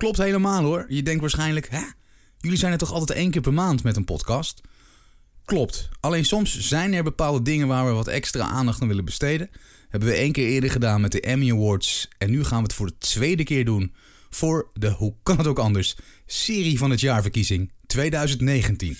[0.00, 0.84] Klopt helemaal hoor.
[0.88, 1.82] Je denkt waarschijnlijk, hè?
[2.38, 4.60] Jullie zijn er toch altijd één keer per maand met een podcast?
[5.44, 5.88] Klopt.
[6.00, 9.50] Alleen soms zijn er bepaalde dingen waar we wat extra aandacht aan willen besteden.
[9.88, 12.08] Hebben we één keer eerder gedaan met de Emmy Awards.
[12.18, 13.94] En nu gaan we het voor de tweede keer doen
[14.30, 15.96] voor de, hoe kan het ook anders,
[16.26, 18.96] serie van het jaarverkiezing 2019.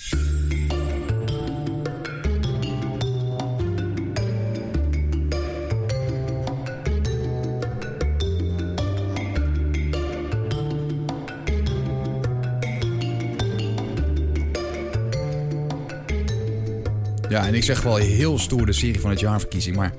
[17.31, 19.93] Ja, en ik zeg wel heel stoer de serie van het jaarverkiezing, maar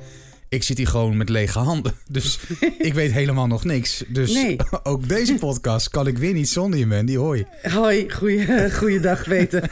[0.50, 1.94] ik zit hier gewoon met lege handen.
[2.10, 2.40] Dus
[2.78, 4.04] ik weet helemaal nog niks.
[4.08, 4.58] Dus Nee.
[4.84, 7.16] ook deze podcast kan ik weer niet zonder je, Mandy.
[7.16, 7.46] Hoi.
[7.62, 9.70] Hoi, goeie, goeiedag weten.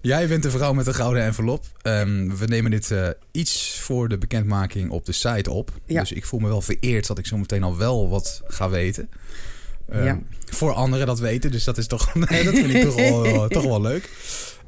[0.00, 1.64] Jij bent de vrouw met de gouden envelop.
[1.82, 5.70] Ehm, we nemen dit eh, iets voor de bekendmaking op de site op.
[5.86, 6.00] Ja.
[6.00, 9.08] Dus ik voel me wel vereerd dat ik zo meteen al wel wat ga weten.
[9.90, 10.18] Ehm, Ja.
[10.46, 13.64] Voor anderen dat weten, dus dat is toch, nee, dat vind ik toch wel, toch
[13.64, 14.08] wel leuk.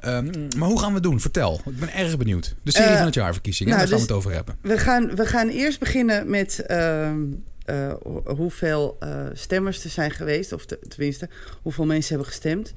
[0.02, 1.20] Ehm, maar hoe gaan we het doen?
[1.20, 1.60] Vertel.
[1.66, 2.54] Ik ben erg benieuwd.
[2.62, 4.56] De serie Eh, van het jaarverkiezing, nou, daar gaan we dus- het over hebben.
[4.60, 7.20] We gaan, we gaan eerst beginnen met ehm,
[7.64, 10.52] eh, ho- hoeveel eh, stemmers er zijn geweest.
[10.52, 11.28] Of te- tenminste,
[11.62, 12.72] hoeveel mensen hebben gestemd.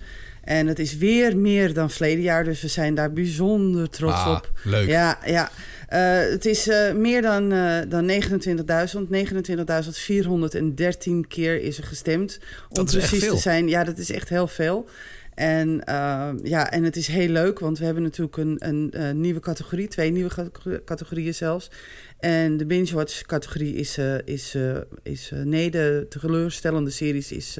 [0.45, 2.43] En het is weer meer dan verleden jaar.
[2.43, 4.51] Dus we zijn daar bijzonder trots Ah, op.
[4.63, 4.87] leuk.
[4.87, 5.49] Ja, ja.
[5.87, 9.09] Eh, het is eh, meer dan, eh dan 29.000.
[9.09, 12.39] 29.413 keer is er gestemd.
[12.69, 13.35] Om Dat is echt precies veel.
[13.35, 13.67] te zijn.
[13.67, 14.89] Ja, dat is echt heel veel.
[15.33, 19.39] En, eh, ja, en het is heel leuk, want we hebben natuurlijk een, een, nieuwe
[19.39, 19.87] categorie.
[19.87, 21.71] Twee nieuwe cate- categorieën zelfs.
[22.19, 23.97] En de binge-watch categorie is...
[24.25, 24.57] is,
[25.03, 27.57] is nee, de teleurstellende series is...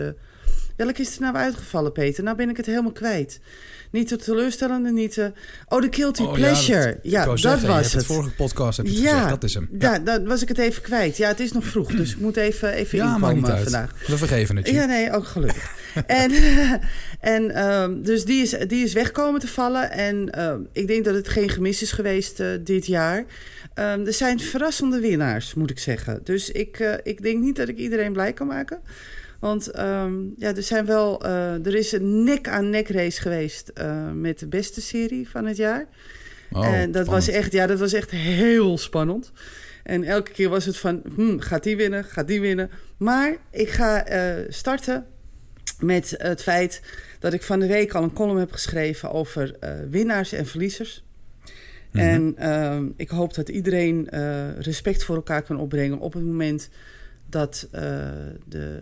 [0.76, 2.24] welke is er nou uitgevallen, Peter?
[2.24, 3.40] Nou ben ik het helemaal kwijt.
[3.92, 5.32] Niet de teleurstellende, niet de...
[5.68, 6.86] Oh, de Guilty Oh, Pleasure.
[6.86, 7.94] dat, Ja, dat zeggen, was het.
[7.94, 9.70] het vorige podcast heb je het Ja, gezegd, dat is hem.
[9.80, 11.18] Ja, dat was ik het even kwijt.
[11.18, 13.64] Ja, het is nog vroeg, dus ik moet even, even Ja, inkomen niet uit.
[13.64, 14.08] vandaag.
[14.08, 14.74] We vergeven het je.
[14.74, 15.76] Ja, nee, ook gelukkig.
[16.06, 16.32] en
[17.36, 19.92] en ehm, dus die is, die is te vallen.
[19.92, 23.26] En ehm, ik denk dat het geen gemis is geweest eh, dit jaar.
[23.74, 26.20] Ehm, er zijn verrassende winnaars, moet ik zeggen.
[26.24, 28.80] Dus ik, eh, ik denk niet dat ik iedereen blij kan maken.
[29.40, 31.22] Want ehm, ja, er zijn wel.
[31.22, 35.88] eh, er is een nek-aan-nek race geweest eh, met de beste serie van het jaar.
[36.52, 39.32] Oh, en dat was, echt, ja, dat was echt heel spannend.
[39.84, 42.70] En elke keer was het van, hmm, gaat die winnen, gaat die winnen.
[42.98, 45.06] Maar ik ga eh, starten
[45.80, 46.82] met het feit
[47.20, 49.56] dat ik van de week al een column heb geschreven over
[49.90, 51.04] winnaars en verliezers.
[51.92, 52.04] Mhm.
[52.04, 54.10] En ehm, ik hoop dat iedereen
[54.60, 56.70] respect voor elkaar kan opbrengen op het moment
[57.30, 57.68] dat
[58.46, 58.82] de,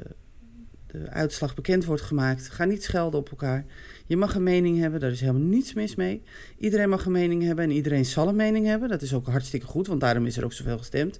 [1.01, 2.49] de uitslag bekend wordt gemaakt.
[2.49, 3.65] Ga niet schelden op elkaar.
[4.05, 6.21] Je mag een mening hebben, daar is helemaal niets mis mee.
[6.57, 8.89] Iedereen mag een mening hebben en iedereen zal een mening hebben.
[8.89, 11.19] Dat is ook hartstikke goed, want daarom is er ook zoveel gestemd.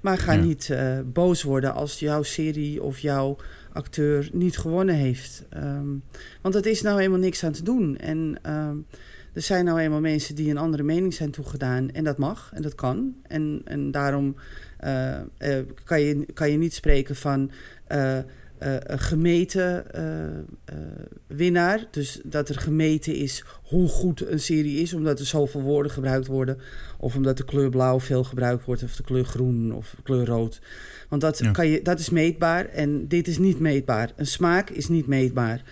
[0.00, 0.42] Maar ga Ja.
[0.42, 3.36] niet eh, boos worden als jouw serie of jouw
[3.72, 5.44] acteur niet gewonnen heeft.
[5.48, 5.88] Ehm,
[6.40, 7.96] want dat is nou helemaal niks aan te doen.
[7.98, 8.76] En ehm,
[9.32, 11.90] er zijn nou eenmaal mensen die een andere mening zijn toegedaan.
[11.90, 13.14] En dat mag en dat kan.
[13.26, 14.36] En, en daarom
[14.78, 17.50] eh, eh, kan, je, kan je niet spreken van
[18.60, 20.24] eh, een gemeten eh,
[20.64, 20.74] eh,
[21.26, 21.86] winnaar.
[21.90, 26.26] Dus dat er gemeten is hoe goed een serie is, omdat er zoveel woorden gebruikt
[26.26, 26.58] worden.
[26.98, 30.26] Of omdat de kleur blauw veel gebruikt wordt, of de kleur groen of de kleur
[30.26, 30.60] rood.
[31.08, 31.50] Want dat, Ja.
[31.50, 34.12] kan je, dat is meetbaar en dit is niet meetbaar.
[34.16, 35.62] Een smaak is niet meetbaar.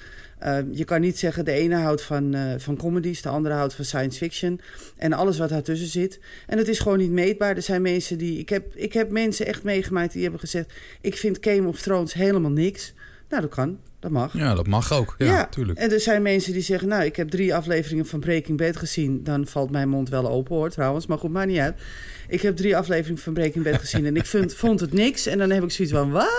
[0.45, 3.75] Uh, je kan niet zeggen de ene houdt van, uh, van comedies, de andere houdt
[3.75, 4.61] van science fiction.
[4.97, 6.21] En alles wat daartussen zit.
[6.47, 7.57] En het is gewoon niet meetbaar.
[7.57, 8.39] Er zijn mensen die.
[8.39, 12.13] Ik heb, ik heb mensen echt meegemaakt die hebben gezegd: Ik vind Game of Thrones
[12.13, 12.93] helemaal niks.
[13.29, 13.79] Nou, dat kan.
[14.01, 14.33] Dat mag.
[14.37, 15.15] Ja, dat mag ook.
[15.19, 15.79] Ja, Ja, tuurlijk.
[15.79, 19.25] En er zijn mensen die zeggen: Nou, ik heb drie afleveringen van Breaking Bad gezien.
[19.25, 21.07] Dan valt mijn mond wel open hoor, trouwens.
[21.07, 21.81] Maar goed, maakt niet uit.
[22.29, 25.27] Ik heb drie afleveringen van Breaking Bad gezien en ik vind, vond het niks.
[25.27, 26.33] En dan heb ik zoiets van: Wat?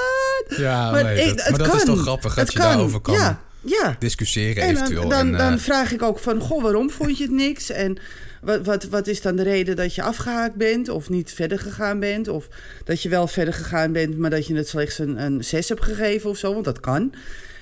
[0.58, 2.70] Ja, Maar nee, ik- dat, het maar dat is toch grappig dat Het je kan.
[2.72, 3.96] daarover kan Ja, ja.
[4.00, 5.10] discussiëren En eventueel.
[5.10, 7.70] dan, en, eh, dan vraag ik ook van, goh, waarom vond je het niks?
[7.70, 7.98] En
[8.42, 12.00] wat, wat, wat is dan de reden dat je afgehaakt bent of niet verder gegaan
[12.00, 12.28] bent?
[12.28, 12.48] Of
[12.84, 15.84] dat je wel verder gegaan bent, maar dat je het slechts een, een 6 hebt
[15.84, 17.14] gegeven of zo, want dat kan.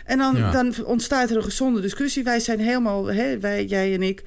[0.06, 0.52] En dan, Ja.
[0.52, 2.24] dan ontstaat er een gezonde discussie.
[2.24, 4.24] Wij zijn helemaal, hè, wij, jij en ik,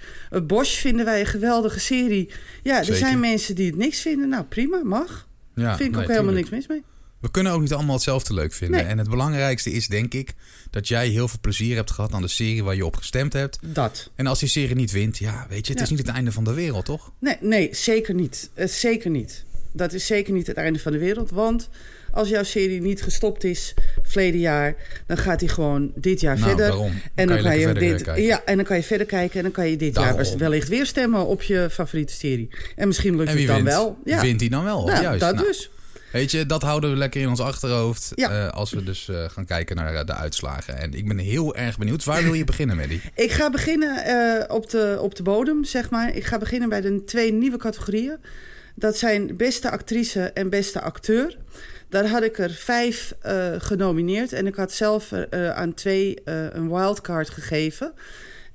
[0.47, 2.31] Bosch vinden wij een geweldige serie.
[2.63, 4.29] Ja, er zijn mensen die het niks vinden.
[4.29, 5.29] Nou, prima, mag.
[5.55, 6.51] ja, Vind ik nee, ook helemaal tuurlijk.
[6.51, 6.85] niks mis mee.
[7.21, 8.81] We kunnen ook niet allemaal hetzelfde leuk vinden.
[8.81, 8.89] Nee.
[8.91, 10.35] En het belangrijkste is, denk ik,
[10.71, 13.59] dat jij heel veel plezier hebt gehad aan de serie waar je op gestemd hebt.
[13.63, 14.11] Dat.
[14.15, 15.85] En als die serie niet wint, ja, weet je, het Ja.
[15.85, 17.13] is niet het einde van de wereld, toch?
[17.21, 18.51] Nee, nee zeker niet.
[18.55, 19.45] Eh, zeker niet.
[19.73, 21.31] Dat is zeker niet het einde van de wereld.
[21.31, 21.69] Want
[22.13, 24.75] als jouw serie niet gestopt is verleden jaar,
[25.07, 26.67] dan gaat hij gewoon dit jaar Nou, verder.
[26.67, 26.93] daarom.
[27.15, 28.23] En dan, kan je dit, kijken.
[28.25, 30.23] ja, en dan kan je verder kijken en dan kan je dit Daarom.
[30.25, 32.49] jaar wellicht weer stemmen op je favoriete serie.
[32.77, 33.69] En misschien lukt En het dan wint?
[33.69, 33.99] wel.
[34.05, 34.21] Ja.
[34.21, 34.87] Wint hij dan wel?
[34.87, 35.21] Nou, Juist.
[35.21, 35.71] dat Nou, dus.
[36.11, 38.13] Weet je, dat houden we lekker in ons achterhoofd.
[38.15, 38.31] Ja.
[38.31, 40.79] eh, als we dus eh, gaan kijken naar eh, de uitslagen.
[40.79, 42.05] En ik ben heel erg benieuwd.
[42.05, 43.01] Waar wil je beginnen, Maddie?
[43.15, 46.15] Ik ga beginnen op, de, op de bodem, zeg maar.
[46.17, 48.17] Ik ga beginnen bij de twee nieuwe categorieën.
[48.75, 51.37] Dat zijn beste actrice en beste acteur.
[51.89, 53.15] Daar had ik er vijf
[53.59, 54.33] genomineerd.
[54.33, 55.13] En ik had zelf
[55.55, 57.93] aan twee een wildcard gegeven.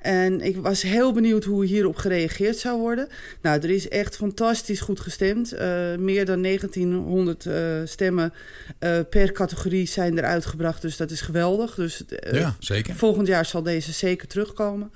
[0.06, 3.08] En ik was heel benieuwd hoe hierop gereageerd zou worden.
[3.42, 5.52] Nou, er is echt fantastisch goed gestemd.
[5.52, 7.56] Eh, meer dan 1900 eh,
[7.86, 8.34] stemmen
[8.80, 10.82] eh, per categorie zijn er uitgebracht.
[10.82, 11.76] Dus dat is geweldig.
[11.76, 12.96] Dus, ja, zeker.
[12.96, 14.92] Volgend jaar zal deze zeker terugkomen.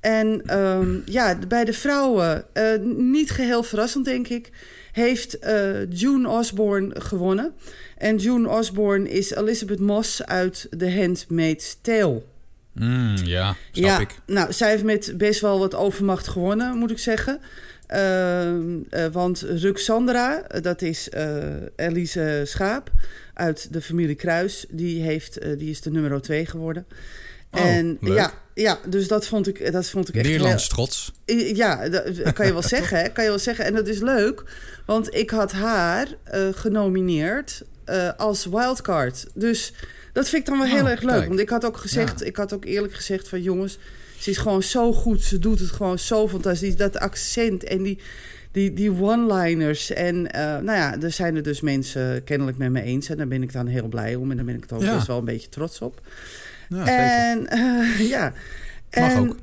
[0.00, 2.44] En ehm, ja, bij de vrouwen,
[2.96, 4.50] niet geheel verrassend denk ik,
[4.92, 5.38] heeft
[5.88, 7.52] June Osborne gewonnen.
[7.96, 12.22] En June Osborne is Elizabeth Moss uit The Handmaid's Tale.
[12.74, 14.18] Mm, ja, snap ja, ik.
[14.26, 17.40] nou, zij heeft met best wel wat overmacht gewonnen, moet ik zeggen.
[17.86, 21.44] Ehm, eh, want Ruxandra, eh, dat is eh,
[21.76, 22.90] Elise Schaap
[23.34, 26.86] uit de familie Kruis, die, heeft, die is de nummer 2 geworden.
[27.50, 28.16] Oh, en leuk.
[28.16, 31.12] ja, ja, dus dat vond ik, dat vond ik echt Nederlands trots.
[31.54, 33.08] Ja, dat kan je wel zeggen, hè?
[33.08, 33.64] Kan je wel zeggen.
[33.64, 34.42] En dat is leuk,
[34.86, 36.06] want ik had haar
[36.54, 37.62] genomineerd
[38.16, 39.26] als wildcard.
[39.34, 39.72] Dus
[40.14, 41.14] dat vind ik dan wel heel Oh, erg leuk.
[41.14, 41.28] kijk.
[41.28, 43.78] Want ik had ook gezegd, ik had ook eerlijk gezegd van jongens,
[44.18, 45.22] ze is gewoon zo goed.
[45.22, 46.76] Ze doet het gewoon zo fantastisch.
[46.76, 47.98] Dat accent en die,
[48.52, 49.90] die, die one-liners.
[49.92, 53.08] En eh, nou ja, er zijn er dus mensen kennelijk met me eens.
[53.08, 54.30] En daar ben ik dan heel blij om.
[54.30, 54.94] En daar ben ik ook Ja.
[54.94, 56.00] best wel een beetje trots op.
[56.68, 56.86] Ja.
[57.30, 58.32] En eh, ja.
[58.96, 59.36] Mag En- ook.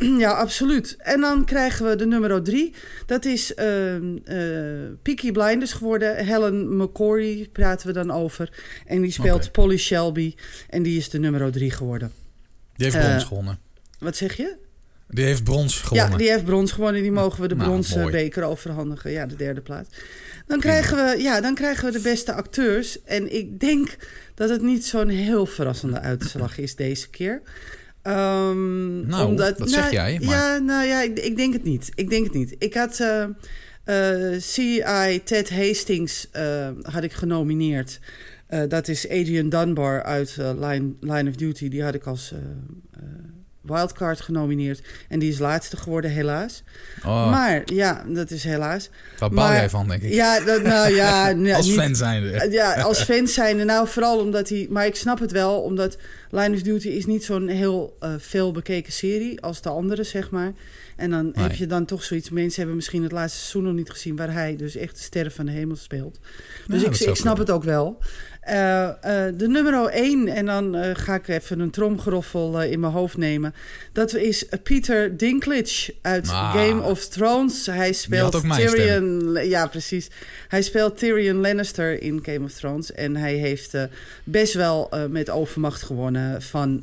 [0.24, 0.96] ja, absoluut.
[0.98, 2.74] En dan krijgen we de nummer drie.
[3.06, 4.36] Dat is ehm eh
[5.02, 6.24] Peaky Blinders geworden.
[6.26, 8.50] Helen McCory praten we dan over.
[8.86, 9.52] En die speelt.
[9.52, 10.34] Polly Shelby.
[10.70, 12.12] En die is de nummer drie geworden.
[12.76, 13.58] Die heeft eh, brons gewonnen.
[13.98, 14.56] Wat zeg je?
[15.10, 16.10] Die heeft brons gewonnen.
[16.10, 17.02] Ja, die heeft brons gewonnen.
[17.02, 18.12] Die mogen we de Nou, bronzen mooi.
[18.12, 19.10] beker overhandigen.
[19.10, 19.88] Ja, de derde plaats.
[20.46, 23.02] Dan krijgen, we, ja, dan krijgen we de beste acteurs.
[23.02, 23.96] En ik denk
[24.34, 27.42] dat het niet zo'n heel verrassende uitslag is deze keer.
[28.08, 31.90] Ehm, Nou, dat zeg jij, maar- Ja, nou ja, ik, ik denk het niet.
[31.94, 32.54] Ik denk het niet.
[32.58, 33.22] Ik had eh
[33.84, 35.20] eh, C.I.
[35.24, 38.00] Ted Hastings eh, had ik genomineerd.
[38.68, 41.68] Dat is Adrian Dunbar uit Line, Line of Duty.
[41.68, 42.32] Die had ik als
[43.68, 44.80] wildcard genomineerd.
[45.08, 46.62] En die is laatste geworden, helaas.
[47.04, 48.90] Oh, Maar ja, dat is helaas.
[49.18, 50.12] waar baal jij van, denk ik?
[50.12, 52.46] Ja, dat, nou ja, nee, Als niet- fan zijnde.
[52.50, 53.66] ja, als fan zijn.
[53.66, 54.66] Nou, vooral omdat hij.
[54.70, 55.96] Maar ik snap het wel, omdat
[56.30, 60.30] Line of Duty is niet zo'n heel eh, veel bekeken serie als de andere, zeg
[60.30, 60.52] maar.
[60.98, 61.44] En dan Nee.
[61.44, 62.30] heb je dan toch zoiets.
[62.30, 65.32] Mensen hebben misschien het laatste seizoen nog niet gezien, waar hij dus echt de sterren
[65.32, 66.18] van de hemel speelt.
[66.66, 67.98] Dus Ja, ik, snap het ook wel.
[68.40, 72.92] Eh, eh, de nummer 1, en dan eh, ga ik even een tromgeroffel in mijn
[72.92, 73.54] hoofd nemen.
[73.92, 76.52] Dat is Peter Dinklage uit Ah.
[76.54, 77.66] Game of Thrones.
[77.66, 79.32] Hij speelt Tyrion.
[79.48, 80.08] Ja, precies.
[80.48, 82.92] Hij speelt Tyrion Lannister in Game of Thrones.
[82.92, 83.74] En hij heeft
[84.24, 86.82] best wel met overmacht gewonnen van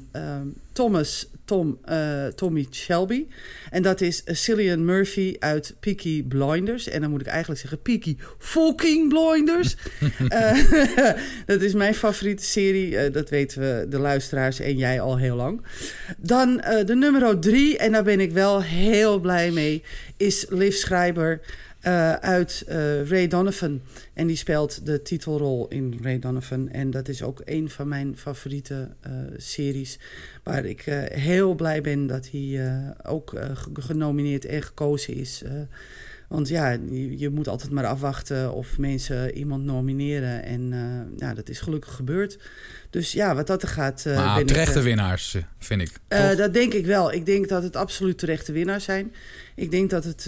[0.74, 3.28] Thomas Tom, eh, Tommy Shelby.
[3.70, 6.88] En dat is Cillian Murphy uit Peaky Blinders.
[6.88, 9.76] En dan moet ik eigenlijk zeggen Peaky fucking Blinders.
[10.28, 10.58] Eh,
[11.46, 12.98] dat is mijn favoriete serie.
[12.98, 15.62] Eh, dat weten we, de luisteraars en jij al heel lang.
[16.18, 19.84] Dan de nummer drie, en daar ben ik wel heel blij mee,
[20.18, 21.42] is Liv Schreiber
[21.86, 23.82] eh, uit eh, Ray Donovan.
[24.14, 26.70] En die speelt de titelrol in Ray Donovan.
[26.70, 30.00] En dat is ook een van mijn favoriete eh, series.
[30.44, 30.82] Waar ik
[31.14, 35.44] heel blij ben dat hij ook ge- genomineerd en gekozen is.
[36.28, 40.44] want ja, je, je moet altijd maar afwachten of mensen iemand nomineren.
[40.44, 40.74] En
[41.18, 42.38] ja, dat is gelukkig gebeurd.
[42.96, 44.06] Dus ja, wat dat er gaat.
[44.06, 45.92] maar ik, terechte eh, winnaars, eh, vind ik.
[46.38, 47.14] dat denk ik wel.
[47.14, 49.14] Ik denk dat het absoluut terechte winnaars zijn.
[49.56, 50.24] Ik denk dat het,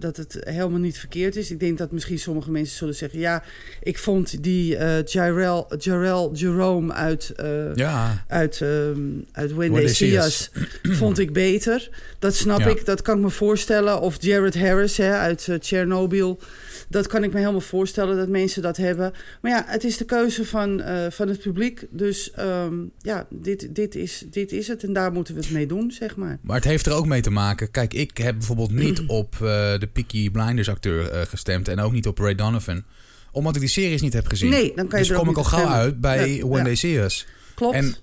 [0.00, 1.50] dat het helemaal niet verkeerd is.
[1.50, 3.18] Ik denk dat misschien sommige mensen zullen zeggen...
[3.18, 3.42] ja,
[3.82, 7.32] ik vond die eh Jarrell, Jarrell Jerome uit,
[7.74, 8.98] ja, uit, ehm
[9.32, 10.50] uit See Us...
[10.82, 11.88] vond ik beter.
[12.18, 12.66] Dat snap Ja.
[12.66, 14.00] ik, dat kan ik me voorstellen.
[14.00, 16.40] Of Jared Harris hè, uit Chernobyl...
[16.88, 19.12] Dat kan ik me helemaal voorstellen dat mensen dat hebben.
[19.40, 21.86] Maar ja, het is de keuze van, van het publiek.
[21.90, 24.84] Dus ehm, ja, dit, dit, is, dit is het.
[24.84, 26.38] En daar moeten we het mee doen, zeg maar.
[26.42, 27.70] maar het heeft er ook mee te maken.
[27.70, 29.40] Kijk, ik heb bijvoorbeeld niet op eh,
[29.78, 31.68] de Peaky Blinders acteur eh, gestemd.
[31.68, 32.84] En ook niet op Ray Donovan.
[33.32, 34.50] Omdat ik die series niet heb gezien.
[34.50, 35.78] Nee, dan kan je dus er kom ik al gauw stemmen.
[35.78, 36.64] uit bij Ja, When ja.
[36.64, 37.26] They See Us.
[37.54, 37.74] Klopt.
[37.74, 37.94] En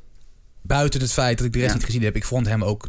[0.62, 1.76] buiten het feit dat ik de rest Ja.
[1.78, 2.88] niet gezien heb, ik vond hem ook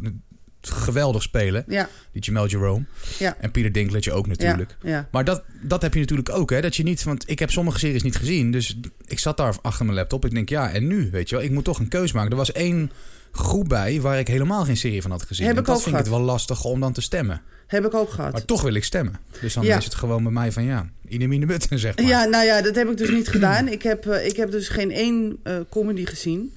[0.69, 1.63] geweldig spelen.
[1.67, 2.83] Ja, Die Jamel Jerome.
[3.17, 3.37] Ja.
[3.39, 4.75] En Peter Dinklage ook natuurlijk.
[4.81, 5.07] ja, ja.
[5.11, 6.61] Maar dat, dat heb je natuurlijk ook, hè?
[6.61, 8.51] Dat je niet, want ik heb sommige series niet gezien.
[8.51, 10.25] Dus ik zat daar achter mijn laptop.
[10.25, 11.09] Ik denk, ja, en nu?
[11.11, 12.31] Weet je wel, ik moet toch een keus maken.
[12.31, 12.91] Er was één
[13.31, 15.45] groep bij waar ik helemaal geen serie van had gezien.
[15.45, 17.41] Heb en ik dat ook vind ik het wel lastig om dan te stemmen.
[17.67, 18.31] Heb ik ook gehad.
[18.31, 19.19] Maar toch wil ik stemmen.
[19.41, 19.77] Dus dan Ja.
[19.77, 22.05] is het gewoon bij mij van ja, in de butten, zeg maar.
[22.05, 23.67] Ja, nou ja, dat heb ik dus niet gedaan.
[23.67, 26.53] Ik heb, eh, ik heb dus geen één eh, comedy gezien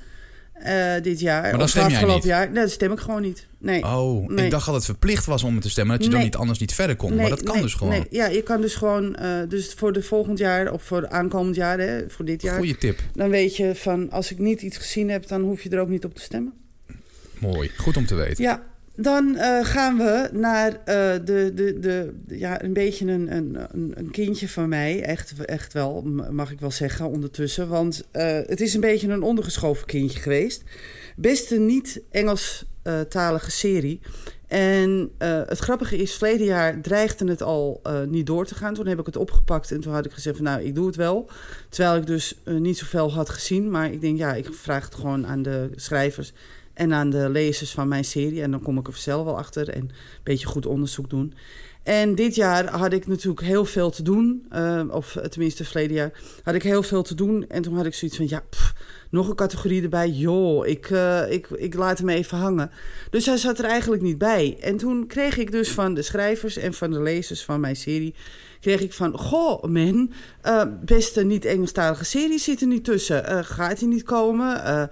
[0.60, 1.50] eh, dit jaar.
[1.52, 2.24] dan of stem jij afgelopen niet?
[2.24, 2.50] jaar.
[2.50, 3.46] Nee, dat stem ik gewoon niet.
[3.58, 3.82] Nee.
[3.84, 4.44] Oh, Nee.
[4.44, 5.96] ik dacht dat het verplicht was om het te stemmen.
[5.96, 7.10] Dat je dan niet anders niet verder kon.
[7.10, 7.92] Nee, maar dat kan dus gewoon.
[7.92, 11.56] Nee, ja, je kan dus gewoon, eh, dus voor de volgend jaar of voor aankomend
[11.56, 12.98] jaar, hè, voor dit jaar, Goeie tip.
[13.12, 15.88] dan weet je van als ik niet iets gezien heb, dan hoef je er ook
[15.88, 16.52] niet op te stemmen.
[17.38, 17.70] Mooi.
[17.76, 18.44] Goed om te weten.
[18.44, 18.62] Ja,
[19.00, 23.56] dan eh, gaan we naar eh, de, de, de, ja, een beetje een, een,
[23.96, 25.02] een- kindje van mij.
[25.02, 27.68] Echt, echt wel, mag ik wel zeggen, ondertussen.
[27.68, 30.62] Want eh, het is een beetje een ondergeschoven kindje geweest.
[31.16, 34.00] Best een niet-Engels-talige serie.
[34.46, 38.74] En het grappige is, verleden jaar dreigde het al niet door te gaan.
[38.74, 40.96] Toen heb ik het opgepakt en toen had ik gezegd van nou, ik doe het
[40.96, 41.30] wel.
[41.68, 43.70] Terwijl ik dus niet zoveel had gezien.
[43.70, 46.32] Maar ik denk, ja, ik vraag het gewoon aan de schrijvers
[46.78, 48.42] en aan de lezers van mijn serie.
[48.42, 49.90] En dan kom ik er zelf wel achter en een
[50.22, 51.34] beetje goed onderzoek doen.
[51.82, 54.46] En dit jaar had ik natuurlijk heel veel te doen.
[54.50, 57.44] eh, of tenminste, verleden jaar had ik heel veel te doen.
[57.48, 58.42] En toen had ik zoiets van, ja,
[59.10, 60.08] nog een categorie erbij.
[60.08, 62.70] Joh, ik, eh, ik, ik laat hem even hangen.
[63.10, 64.56] Dus hij zat er eigenlijk niet bij.
[64.60, 68.14] En toen kreeg ik dus van de schrijvers en van de lezers van mijn serie...
[68.60, 73.26] kreeg ik van, goh, men, eh, beste niet-Engelstalige serie zit er niet tussen.
[73.26, 74.64] Eh, gaat hij niet komen?
[74.64, 74.82] Eh,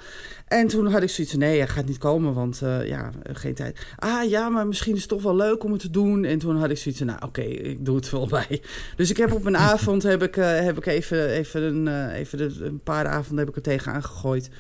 [0.49, 3.87] en toen had ik zoiets van, nee, hij gaat niet komen, want ja, geen tijd.
[3.97, 6.25] Ah ja, maar misschien is het toch wel leuk om het te doen.
[6.25, 8.63] En toen had ik zoiets van, nou oké, ik doe het wel bij.
[8.97, 12.65] Dus ik heb op een avond, heb ik, heb ik even, even, een, even de,
[12.65, 14.51] een paar avonden heb ik er tegenaan gegooid.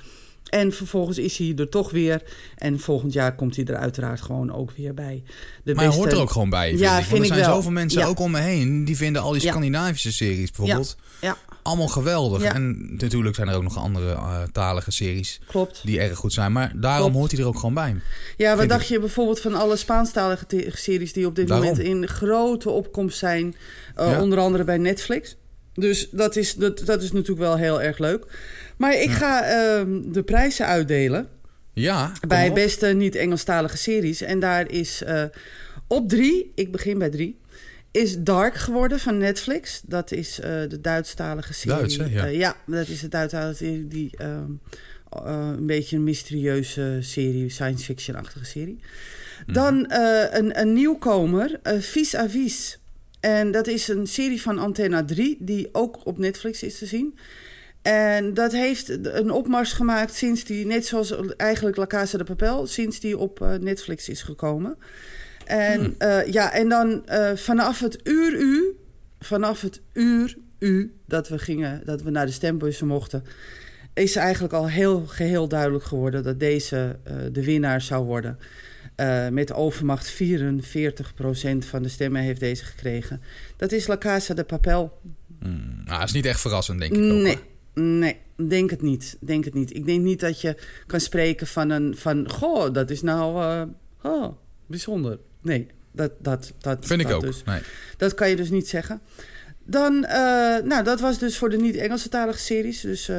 [0.46, 2.22] En vervolgens is hij er toch weer.
[2.56, 5.22] En volgend jaar komt hij er uiteraard gewoon ook weer bij.
[5.24, 5.32] De
[5.64, 6.68] Maar hij beste- hoort er ook gewoon bij.
[6.68, 7.04] Vind Ja, ik.
[7.04, 7.54] Vind er zijn wel.
[7.54, 8.06] zoveel mensen Ja.
[8.06, 8.84] ook om me heen.
[8.84, 9.48] Die vinden al die Ja.
[9.50, 10.96] Scandinavische series bijvoorbeeld.
[11.20, 12.42] Ja, Allemaal geweldig.
[12.42, 15.80] En natuurlijk zijn er ook nog andere eh, talige series klopt.
[15.84, 16.52] die erg goed zijn.
[16.52, 17.16] Maar daarom Klopt.
[17.16, 17.94] hoort hij er ook gewoon bij.
[18.36, 21.66] Ja, wat dacht je bijvoorbeeld van alle Spaanstalige series die op dit Daarom.
[21.66, 23.54] moment in grote opkomst zijn,
[23.94, 25.36] eh, onder andere bij Netflix.
[25.76, 28.24] Dus dat is, dat, dat is natuurlijk wel heel erg leuk.
[28.76, 31.28] Maar ik ga ehm, de prijzen uitdelen
[31.72, 32.54] Ja, bij op.
[32.54, 34.20] beste niet-Engelstalige series.
[34.20, 35.24] En daar is eh,
[35.86, 37.38] op drie, ik begin bij drie,
[37.90, 39.80] is Dark geworden van Netflix.
[39.84, 41.78] Dat is eh, de Duitsstalige serie.
[41.78, 41.96] Duits?
[41.96, 42.26] Ja.
[42.26, 44.50] Eh, ja, dat is de Duitsstalige serie die ehm,
[45.10, 48.78] eh, een beetje een mysterieuze serie, science fiction-achtige serie.
[49.46, 49.52] Mhm.
[49.52, 52.78] Dan een, een nieuwkomer, eh Vis à Vis.
[53.26, 57.18] En dat is een serie van Antenna 3, die ook op Netflix is te zien.
[57.82, 62.66] En dat heeft een opmars gemaakt sinds die, net zoals eigenlijk La Casa de Papel,
[62.66, 64.76] sinds die op eh, Netflix is gekomen.
[65.44, 65.94] En Hmm.
[65.98, 68.76] eh, ja, en dan eh, vanaf het uur u,
[69.18, 73.24] vanaf het uur u dat we gingen, dat we naar de stembussen mochten,
[73.94, 76.98] is eigenlijk al heel geheel duidelijk geworden dat deze
[77.32, 78.38] de winnaar zou worden.
[78.96, 83.20] Eh, met overmacht 44% van de stemmen heeft deze gekregen.
[83.56, 84.98] Dat is La Casa de Papel.
[85.40, 87.18] Hmm, nou, dat is niet echt verrassend, denk ik ook.
[87.22, 87.38] Nee,
[87.74, 88.16] nee,
[88.48, 89.16] denk het niet.
[89.20, 89.76] Denk het niet.
[89.76, 93.62] Ik denk niet dat je kan spreken van een van goh, dat is nou eh,
[94.12, 94.32] oh,
[94.66, 95.18] bijzonder.
[95.42, 97.22] Nee, dat dat dat Vind ik ook.
[97.22, 97.60] Dus, Nee.
[97.96, 99.00] dat kan je dus niet zeggen.
[99.64, 100.18] Dan, eh,
[100.64, 102.80] nou, dat was dus voor de niet-Engelse talige series.
[102.80, 103.10] Dus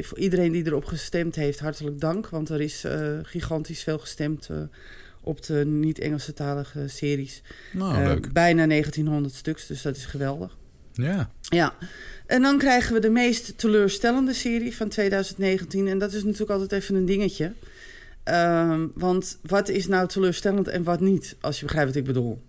[0.00, 2.28] voor iedereen die erop gestemd heeft, hartelijk dank.
[2.28, 2.84] Want er is
[3.22, 4.48] gigantisch veel gestemd
[5.26, 7.42] op de niet-Engelse talige series.
[7.72, 8.32] Nou, Eh, leuk.
[8.32, 10.56] Bijna 1900 stuks, dus dat is geweldig.
[10.92, 11.30] Ja.
[11.40, 11.74] Ja,
[12.26, 15.88] en dan krijgen we de meest teleurstellende serie van 2019.
[15.88, 17.52] En dat is natuurlijk altijd even een dingetje.
[18.24, 22.42] Ehm, want wat is nou teleurstellend en wat niet, als je begrijpt wat ik bedoel.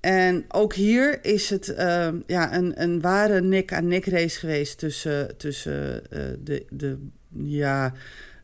[0.00, 6.10] En ook hier is het ehm, ja, een, een ware nek-aan-nek race geweest tussen, tussen
[6.10, 6.98] eh, de, de,
[7.42, 7.92] ja,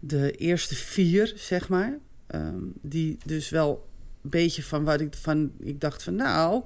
[0.00, 1.98] de eerste vier, zeg maar.
[2.30, 3.88] Ehm, die dus wel
[4.22, 6.62] een beetje van wat ik van ik dacht van nou,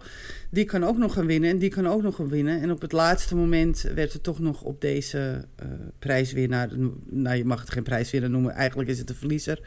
[0.50, 2.60] die kan ook nog gaan winnen en die kan ook nog gaan winnen.
[2.60, 5.66] En op het laatste moment werd er toch nog op deze eh,
[5.98, 6.68] prijswinnaar,
[7.04, 9.60] nou je mag het geen prijswinnaar noemen, eigenlijk is het een verliezer.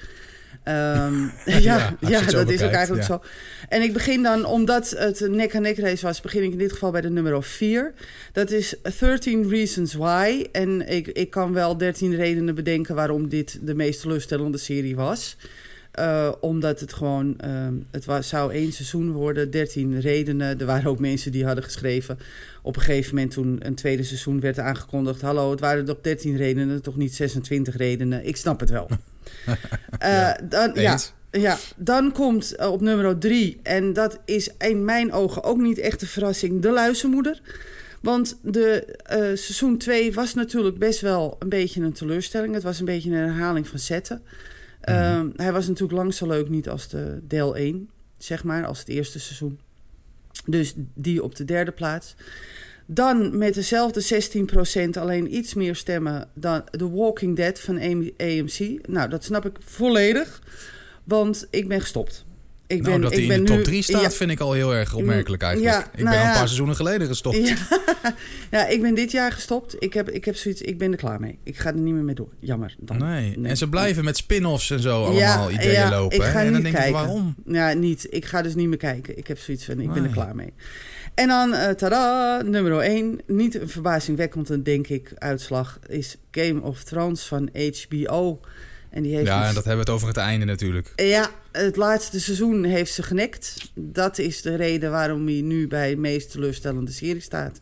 [0.63, 1.13] Ehm,
[1.61, 3.13] ja, ja, dat is ook eigenlijk ja.
[3.13, 3.21] zo.
[3.69, 6.91] En ik begin dan, omdat het een nek-aan-nek race was, begin ik in dit geval
[6.91, 7.93] bij de nummer 4.
[8.31, 10.47] Dat is 13 Reasons Why.
[10.51, 15.37] En ik, ik kan wel 13 redenen bedenken waarom dit de meest teleurstellende serie was.
[15.97, 20.59] Eh, omdat het gewoon, ehm, het was, zou één seizoen worden, 13 redenen.
[20.59, 22.19] Er waren ook mensen die hadden geschreven
[22.61, 25.21] op een gegeven moment toen een tweede seizoen werd aangekondigd.
[25.21, 28.25] Hallo, het waren toch 13 redenen, toch niet 26 redenen.
[28.27, 28.87] Ik snap het wel.
[29.99, 30.99] Eh, dan, ja.
[31.31, 35.77] Ja, dan komt eh, op nummer drie, en dat is in mijn ogen ook niet
[35.77, 37.41] echt een verrassing, De Luizenmoeder.
[38.01, 38.97] Want de
[39.33, 42.53] seizoen 2 was natuurlijk best wel een beetje een teleurstelling.
[42.53, 44.21] Het was een beetje een herhaling van zetten.
[44.87, 48.79] Ehm, hij was natuurlijk lang zo leuk niet als de deel 1, zeg maar, als
[48.79, 49.59] het eerste seizoen.
[50.45, 52.15] Dus die op de derde plaats.
[52.85, 57.77] Dan met dezelfde 16%, alleen iets meer stemmen dan The Walking Dead van
[58.17, 58.87] AMC.
[58.87, 60.41] Nou, dat snap ik volledig,
[61.03, 62.25] want ik ben gestopt.
[62.67, 64.31] Ik nou, ben, dat ik hij ben in de top nu- 3 staat, Ja, vind
[64.31, 65.75] ik al heel erg opmerkelijk eigenlijk.
[65.75, 66.27] Ja, ik nou ben al ja.
[66.27, 67.37] een paar seizoenen geleden gestopt.
[68.51, 68.67] Ja.
[68.67, 69.75] ik ben dit jaar gestopt.
[69.79, 71.39] Ik heb, ik heb zoiets, ik ben er klaar mee.
[71.43, 72.29] Ik ga er niet meer mee door.
[72.39, 72.75] Jammer.
[72.79, 72.97] Dan.
[72.97, 73.37] Nee.
[73.43, 76.17] en ze blijven met spin-offs en zo allemaal ideeën lopen.
[76.17, 76.89] ik ga en dan denk kijken.
[76.89, 77.35] ik, waarom?
[77.45, 78.07] Ja, niet.
[78.09, 79.17] Ik ga dus niet meer kijken.
[79.17, 80.53] Ik heb zoiets van, ik ben er klaar mee.
[81.13, 83.19] En dan, eh tada, nummer 1.
[83.27, 87.49] Niet een verbazingwekkende, denk ik, uitslag is Game of Thrones van
[87.89, 88.39] HBO.
[88.89, 90.93] En die heeft Ja, en dat hebben we het over het einde natuurlijk.
[90.95, 93.71] Ja, het laatste seizoen heeft ze genekt.
[93.73, 97.59] Dat is de reden waarom hij nu bij de meest teleurstellende serie staat.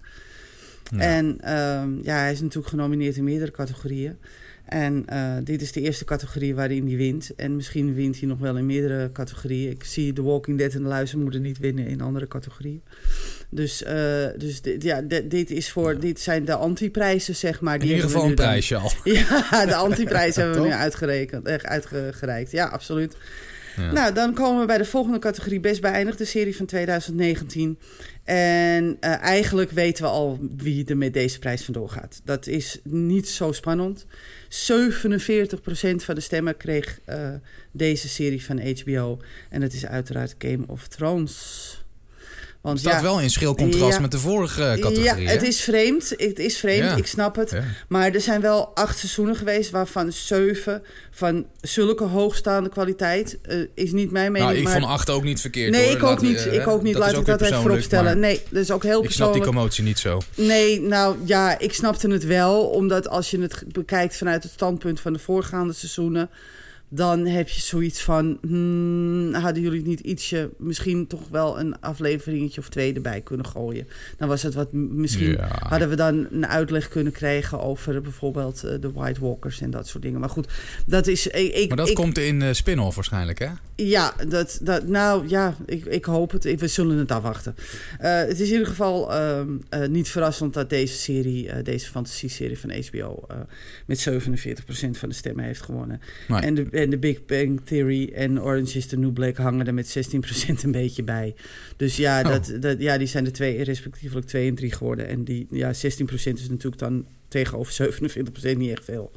[0.91, 0.99] Ja.
[0.99, 4.17] En ehm, ja, hij is natuurlijk genomineerd in meerdere categorieën.
[4.65, 7.35] En eh, dit is de eerste categorie waarin hij wint.
[7.35, 9.71] En misschien wint hij nog wel in meerdere categorieën.
[9.71, 12.81] Ik zie The Walking Dead en de Luizenmoeder niet winnen in andere categorieën.
[13.49, 17.73] Dus, eh, dus dit, ja, dit, is voor, dit zijn de antiprijzen, zeg maar.
[17.73, 18.91] In Die ieder hebben we geval een prijsje al.
[19.13, 22.51] Ja, de antiprijs hebben we nu uitgerekend, uitgereikt.
[22.51, 23.15] Ja, absoluut.
[23.75, 25.59] Nou, dan komen we bij de volgende categorie.
[25.59, 27.79] Best beëindigde serie van 2019.
[28.23, 32.21] En eh, eigenlijk weten we al wie er met deze prijs vandoor gaat.
[32.23, 34.05] Dat is niet zo spannend.
[34.05, 34.07] 47%
[35.95, 37.33] van de stemmen kreeg eh,
[37.71, 39.19] deze serie van HBO.
[39.49, 41.84] En dat is uiteraard Game of Thrones.
[42.65, 43.99] Want staat wel in schil contrast Ja.
[44.01, 45.03] met de vorige categorie.
[45.03, 46.13] ja, het is vreemd.
[46.17, 46.95] Het is vreemd, Ja.
[46.95, 47.51] ik snap het.
[47.51, 47.63] Ja.
[47.87, 50.81] Maar er zijn wel acht seizoenen geweest, waarvan zeven
[51.11, 53.37] van zulke hoogstaande kwaliteit.
[53.41, 54.49] eh, is niet mijn mening.
[54.49, 54.73] Nou, ik maar...
[54.73, 55.71] vond 8 ook niet verkeerd.
[55.71, 55.91] Nee, hoor.
[55.95, 56.47] ik ook Laat- niet.
[56.47, 56.93] eh, ik ook niet.
[56.93, 58.19] dat Laat ik dat even persoonlijk, vooropstellen.
[58.19, 59.45] Nee, dat is ook heel Ik snap die persoonlijk.
[59.45, 60.21] commotie niet zo.
[60.35, 62.61] Nee, nou ja, ik snapte het wel.
[62.65, 66.29] Omdat als je het bekijkt vanuit het standpunt van de voorgaande seizoenen...
[66.95, 68.37] dan heb je zoiets van...
[68.47, 70.49] hmm, hadden jullie niet ietsje...
[70.57, 73.87] misschien toch wel een afleveringetje of twee erbij kunnen gooien.
[74.17, 74.71] Dan was het wat...
[74.73, 75.47] Misschien Ja.
[75.59, 77.59] hadden we dan een uitleg kunnen krijgen...
[77.61, 80.19] over bijvoorbeeld eh, de White Walkers en dat soort dingen.
[80.19, 80.47] Maar goed,
[80.85, 81.27] dat is...
[81.27, 83.47] Ik, Maar dat ik- komt in eh, spin-off waarschijnlijk, hè?
[83.75, 86.43] ja, dat, dat, nou ja, ik, ik hoop het.
[86.59, 87.55] We zullen het afwachten.
[87.99, 91.87] Eh, het is in ieder geval ehm, eh, niet verrassend dat deze serie, eh, deze
[91.89, 93.35] fantasy-serie van HBO, eh,
[93.85, 96.01] met 47% van de stemmen heeft gewonnen.
[96.27, 96.41] Nee.
[96.41, 99.73] En, de, en de Big Bang Theory en Orange is the New Black hangen er
[99.73, 99.87] met
[100.59, 101.35] 16% een beetje bij.
[101.77, 102.27] Dus ja, Oh.
[102.27, 105.07] dat, dat, ja die zijn de twee, respectievelijk 2 en 3 geworden.
[105.07, 105.73] En die ja, 16%
[106.39, 107.73] is natuurlijk dan tegenover
[108.53, 109.11] 47% niet echt veel.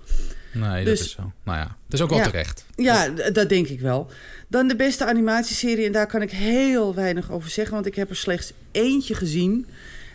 [0.52, 1.32] Nee, Dus- dat is zo.
[1.44, 2.24] Nou ja, het is ook wel Ja.
[2.24, 2.64] terecht.
[2.76, 4.10] Ja, dat denk ik wel.
[4.48, 5.86] Dan de beste animatieserie.
[5.86, 7.74] En daar kan ik heel weinig over zeggen.
[7.74, 9.66] Want ik heb er slechts eentje gezien.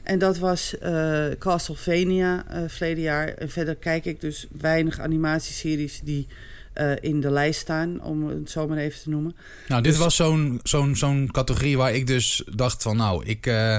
[0.03, 3.27] En dat was eh, Castlevania eh verleden jaar.
[3.27, 6.27] En verder kijk ik dus weinig animatieseries die
[6.73, 8.01] eh, in de lijst staan.
[8.01, 9.35] Om het zo maar even te noemen.
[9.67, 12.97] Nou, dit Dus- was zo'n zo'n zo'n categorie waar ik dus dacht van...
[12.97, 13.45] Nou, ik...
[13.45, 13.77] eh,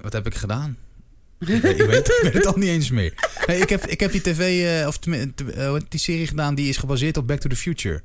[0.00, 0.76] wat heb ik gedaan?
[1.38, 3.12] ik, weet, ik, weet, ik weet het al niet eens meer.
[3.46, 4.64] Nee, ik, heb, ik heb die tv...
[4.80, 4.98] eh, of
[5.88, 8.02] die serie gedaan die is gebaseerd op Back to the Future.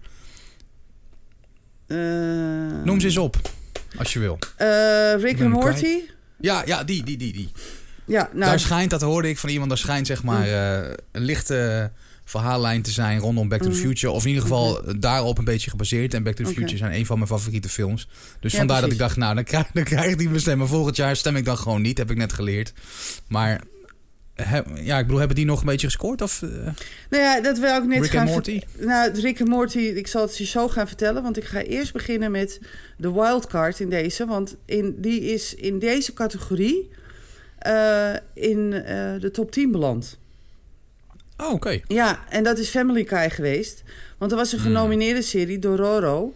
[2.84, 3.36] Noem ze eens op,
[3.97, 4.39] als je wil.
[5.17, 5.97] Rick hem Morty.
[6.39, 7.51] Ja, ja, die, die, die, die.
[8.06, 11.21] Ja, nou, daar schijnt, dat hoorde ik van iemand, daar schijnt zeg maar eh, een
[11.21, 11.91] lichte
[12.25, 13.81] verhaallijn te zijn rondom Back to the Mhm.
[13.81, 14.13] Future.
[14.13, 16.13] Of in ieder geval daarop een beetje gebaseerd.
[16.13, 16.49] En Back to the.
[16.53, 18.07] Future zijn een van mijn favoriete films.
[18.39, 20.67] Dus Ja, vandaar dat ik dacht, nou, dan krijg, dan krijg ik die bestemmen.
[20.67, 22.73] Volgend jaar stem ik dan gewoon niet, heb ik net geleerd.
[23.27, 23.62] Maar,
[24.34, 26.21] heb, ja, ik bedoel, hebben die nog een beetje gescoord?
[26.21, 26.49] Of, eh,
[27.10, 28.62] nou ja, dat wil ik net Rick gaan Morty?
[28.77, 31.23] Nou, Rick en Morty, ik zal het je zo gaan vertellen.
[31.23, 32.60] Want ik ga eerst beginnen met
[32.97, 34.25] de wildcard in deze.
[34.25, 36.89] Want in, die is in deze categorie
[37.57, 40.19] eh, in eh, de top 10 beland.
[41.41, 41.80] Oh, oké.
[41.88, 43.84] Ja, en dat is Family Guy geweest.
[44.17, 44.67] Want er was een Hmm.
[44.67, 46.34] genomineerde serie, Dororo.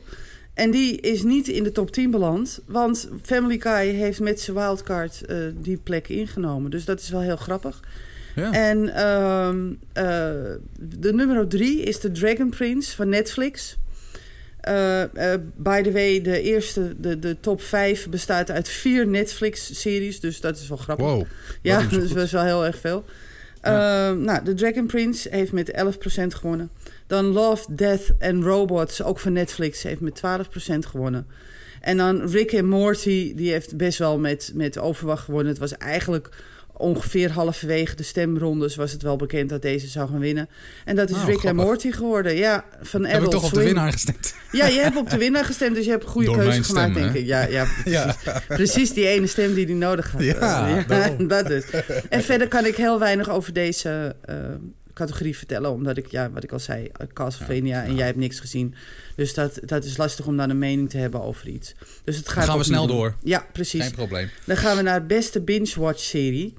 [0.54, 2.60] En die is niet in de top 10 beland.
[2.68, 6.72] Want Family Guy heeft met zijn wildcard eh, die plek ingenomen.
[6.72, 7.80] Dus dat is wel heel grappig.
[8.36, 8.52] Ja.
[8.52, 10.32] En ehm, eh,
[10.80, 13.78] de nummer drie is de Dragon Prince van Netflix.
[14.62, 15.04] Eh,
[15.56, 20.20] by the way, de eerste, de, de top 5 bestaat uit vier Netflix-series.
[20.20, 21.06] Dus dat is wel grappig.
[21.06, 21.26] Wow.
[21.62, 22.14] ja, dat is goed.
[22.14, 23.06] best wel heel erg veel.
[23.66, 26.70] Ehm, nou, de Dragon Prince heeft met 11% gewonnen.
[27.08, 31.28] Dan Love, Death and Robots, ook van Netflix, heeft met 12% gewonnen.
[31.82, 35.50] En dan Rick en Morty, die heeft best wel met, met overwacht gewonnen.
[35.52, 36.30] Het was eigenlijk
[36.78, 40.50] ongeveer halverwege de stemrondes was het wel bekend dat deze zou gaan winnen.
[40.86, 41.56] En dat is Oh, Rick en.
[41.56, 42.36] Morty geworden.
[42.36, 44.36] Ja, van Heb ik toch op de winnaar gestemd?
[44.52, 46.92] Ja, je hebt op de winnaar gestemd, dus je hebt een goede Door keuze gemaakt,
[46.92, 47.20] stem, denk hè?
[47.20, 47.26] ik.
[47.26, 47.92] Ja, ja, precies.
[47.92, 48.16] Ja.
[48.48, 50.24] precies die ene stem die hij nodig had.
[50.24, 50.84] Ja,
[51.28, 51.64] dat dus.
[52.10, 54.36] En verder kan ik heel weinig over deze eh,
[54.96, 58.40] categorie vertellen, omdat ik, ja, wat ik al zei, eh, Castlevania en jij hebt niks
[58.40, 58.76] gezien.
[59.16, 61.76] Dus dat, dat is lastig om dan een mening te hebben over iets.
[62.04, 62.96] Dus het gaat Dan gaan we snel doen.
[62.96, 63.16] door.
[63.24, 63.82] Ja, precies.
[63.84, 64.30] Geen probleem.
[64.46, 66.54] Dan gaan we naar beste binge-watch-serie.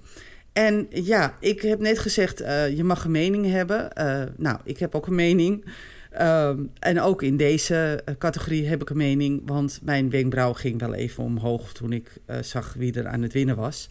[0.52, 3.92] En ja, ik heb net gezegd, eh, je mag een mening hebben.
[3.92, 5.64] Eh, nou, ik heb ook een mening.
[6.10, 9.42] Ehm, en ook in deze categorie heb ik een mening.
[9.46, 13.56] Want mijn wenkbrauw ging wel even omhoog toen ik zag wie er aan het winnen
[13.56, 13.88] was.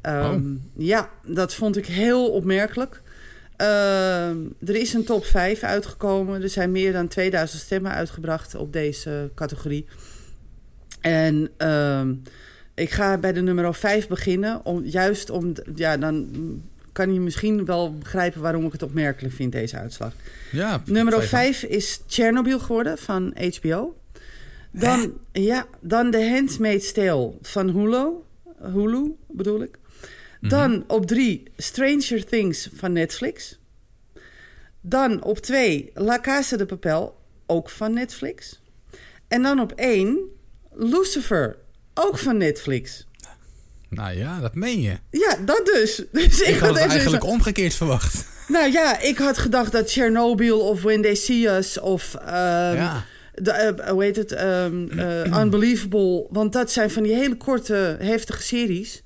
[0.00, 3.02] Ehm, Ja, dat vond ik heel opmerkelijk.
[3.60, 6.42] Ehm, er is een top 5 uitgekomen.
[6.42, 9.86] Er zijn meer dan 2000 stemmen uitgebracht op deze categorie.
[11.00, 12.14] En ehm,
[12.74, 14.64] ik ga bij de nummer 5 beginnen.
[14.64, 16.28] Om, juist om, ja, dan
[16.92, 20.12] kan je misschien wel begrijpen waarom ik het opmerkelijk vind, deze uitslag.
[20.52, 21.58] Ja, Nummer vijf.
[21.58, 23.96] 5 is Chernobyl geworden van HBO.
[24.70, 28.08] Dan, ja, dan The Handmaid's Tale van Hulu.
[28.72, 29.78] Hulu bedoel ik.
[30.40, 30.50] Mhm.
[30.50, 33.58] Dan op 3 Stranger Things van Netflix.
[34.80, 38.60] Dan op 2 La Casa de Papel, ook van Netflix.
[39.28, 40.18] En dan op 1
[40.72, 41.56] Lucifer,
[41.94, 43.06] ook van Netflix.
[43.88, 44.96] Nou ja, dat meen je.
[45.10, 45.96] Ja, dat dus.
[46.12, 48.26] dus Ik, had het eigenlijk zo- omgekeerd verwacht.
[48.48, 52.14] Nou ja, ik had gedacht dat Chernobyl of When They See Us of...
[52.14, 52.26] ehm,
[52.76, 53.04] ja.
[53.34, 54.32] de, eh, hoe heet het?
[54.32, 54.64] eh,
[55.42, 56.26] Unbelievable.
[56.30, 59.02] Want dat zijn van die hele korte, heftige series.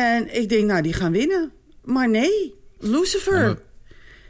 [0.00, 1.52] En ik denk, nou, die gaan winnen.
[1.84, 3.38] Maar nee, Lucifer.
[3.40, 3.56] Ja, maar-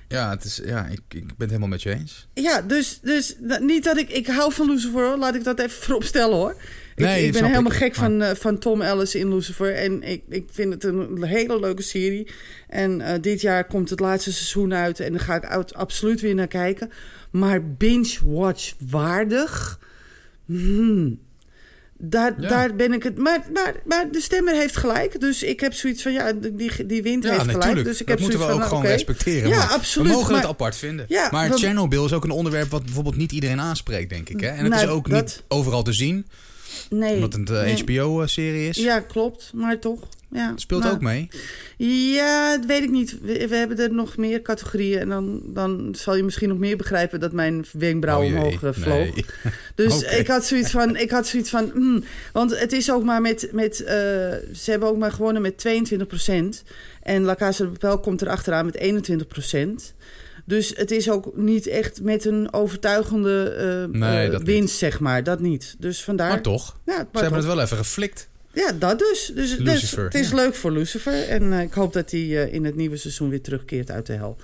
[0.08, 2.28] Ja, het is, ja ik, ik ben het helemaal met je eens.
[2.34, 4.10] Ja, dus, dus niet dat ik...
[4.10, 5.16] Ik hou van Lucifer, hoor.
[5.18, 6.56] Laat ik dat even vooropstellen, hoor.
[6.96, 7.78] Nee, ik, ik ben helemaal ik.
[7.78, 9.74] gek van, eh, van Tom Ellis in Lucifer.
[9.74, 12.28] En ik, ik vind het een hele leuke serie.
[12.68, 15.00] En eh, dit jaar komt het laatste seizoen uit.
[15.00, 16.90] En daar ga ik uit- absoluut weer naar kijken.
[17.30, 19.80] Maar binge-watch waardig...
[20.46, 21.18] Hmm.
[21.98, 22.48] Daar, Ja.
[22.48, 23.18] daar ben ik het...
[23.18, 25.20] Maar, maar, maar de stemmer heeft gelijk.
[25.20, 26.12] Dus ik heb zoiets van...
[26.12, 27.58] Ja, die, die wint Ja, heeft gelijk.
[27.58, 27.86] natuurlijk.
[27.86, 29.48] Dus ik dat heb moeten we ook van, gewoon respecteren.
[29.48, 31.04] Ja, absoluut, We mogen maar- het apart vinden.
[31.08, 34.40] Ja, maar Chernobyl is ook een onderwerp wat bijvoorbeeld niet iedereen aanspreekt, denk ik.
[34.40, 34.48] Hè?
[34.48, 36.26] En het Nou, is ook dat- niet overal te zien,
[36.90, 37.14] Nee.
[37.14, 38.00] omdat het een nee.
[38.00, 38.76] HBO-serie is.
[38.76, 39.50] Ja, klopt.
[39.54, 40.08] Maar toch.
[40.30, 41.28] Ja, Speelt ook mee.
[41.76, 43.20] Ja, dat weet ik niet.
[43.20, 45.00] We, we hebben er nog meer categorieën.
[45.00, 48.72] En dan, dan zal je misschien nog meer begrijpen dat mijn wenkbrauw Oh omhoog eh,
[48.72, 49.14] vloog.
[49.14, 49.24] nee.
[49.74, 50.96] Dus ik had zoiets van...
[50.96, 53.48] Ik had zoiets van hmm, want het is ook maar met...
[53.52, 53.94] met eh,
[54.52, 55.66] ze hebben ook maar gewonnen met
[56.64, 56.64] 22%
[57.02, 59.26] En La Casa de Papel komt er achteraan met 21
[60.46, 64.42] Dus het is ook niet echt met een overtuigende eh, Nee, eh, niet.
[64.42, 65.22] winst, zeg maar.
[65.22, 65.74] Dat niet.
[65.78, 66.28] Dus vandaar...
[66.28, 68.28] Maar toch, ja, ze maar hebben het wel even geflikt.
[68.52, 69.32] Ja, dat dus.
[69.34, 70.34] Dus, dus het is ja.
[70.34, 71.28] leuk voor Lucifer.
[71.28, 74.36] En eh, ik hoop dat hij in het nieuwe seizoen weer terugkeert uit de hel.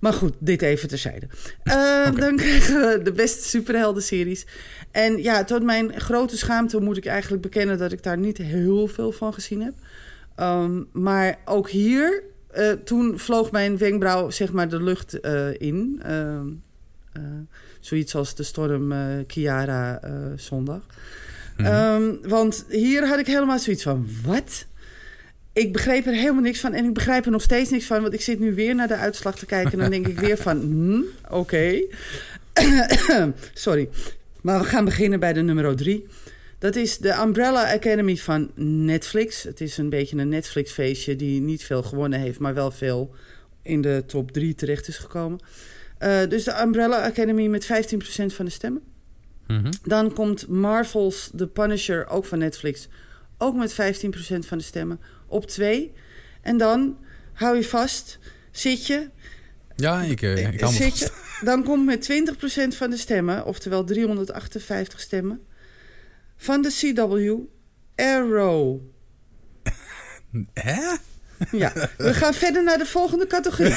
[0.00, 1.26] Maar goed, dit even terzijde.
[1.62, 4.46] Eh, Dan krijgen we de beste superhelden-series.
[4.90, 7.78] En ja, tot mijn grote schaamte moet ik eigenlijk bekennen...
[7.78, 9.74] dat ik daar niet heel veel van gezien heb.
[10.36, 12.22] Ehm, maar ook hier,
[12.56, 16.00] eh, toen vloog mijn wenkbrauw zeg maar de lucht eh, in.
[16.02, 16.46] Ehm,
[17.12, 17.22] eh,
[17.80, 18.94] zoiets als de storm
[19.26, 20.00] Kiara
[20.36, 20.80] zondag.
[21.56, 21.66] Mhm.
[21.66, 24.66] Ehm, want hier had ik helemaal zoiets van, wat?
[25.52, 28.02] Ik begreep er helemaal niks van en ik begrijp er nog steeds niks van.
[28.02, 30.36] Want ik zit nu weer naar de uitslag te kijken en dan denk ik weer
[30.36, 31.82] van, hmm, oké.
[33.54, 33.88] Sorry.
[34.40, 36.06] Maar we gaan beginnen bij de nummer drie.
[36.66, 38.50] Dat is de Umbrella Academy van
[38.84, 39.42] Netflix.
[39.42, 43.14] Het is een beetje een Netflix-feestje die niet veel gewonnen heeft, maar wel veel
[43.62, 45.38] in de top drie terecht is gekomen.
[45.98, 48.82] Eh, dus de Umbrella Academy met 15% van de stemmen.
[49.46, 49.72] Mhm.
[49.82, 52.88] Dan komt Marvel's The Punisher, ook van Netflix.
[53.38, 55.00] Ook met 15% van de stemmen.
[55.26, 55.92] Op 2.
[56.42, 56.96] En dan,
[57.32, 58.18] hou je vast,
[58.50, 59.08] zit je.
[59.76, 60.98] Ja, ik, eh, ik hou me vast.
[60.98, 61.10] je
[61.44, 65.45] dan komt met 20% van de stemmen, oftewel 358 stemmen.
[66.36, 67.30] Van de CW,
[68.02, 68.80] Arrow.
[70.52, 70.96] Hè?
[71.50, 73.76] Ja, we gaan verder naar de volgende categorie.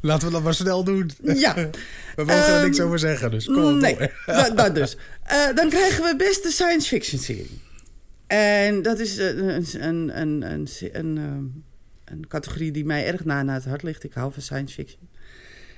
[0.00, 1.10] Laten we dat maar snel doen.
[1.22, 1.54] Ja,
[2.16, 4.96] We mogen er Ehm, niks over zeggen, dus kom nee, dat, dat dus.
[5.22, 7.60] Eh, dan krijgen we beste science fiction serie.
[8.26, 11.44] En dat is eh, een, een, een, een, een, ehm,
[12.04, 14.04] een categorie die mij erg na naar het hart ligt.
[14.04, 15.08] Ik hou van science fiction.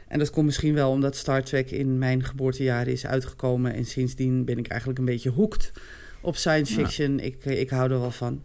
[0.08, 3.74] En dat komt misschien wel omdat Star Trek in mijn geboortejaren is uitgekomen.
[3.74, 5.72] En sindsdien ben ik eigenlijk een beetje hoekt
[6.20, 6.84] op science Ja.
[6.84, 7.20] fiction.
[7.20, 8.42] Ik, eh, ik hou er wel van.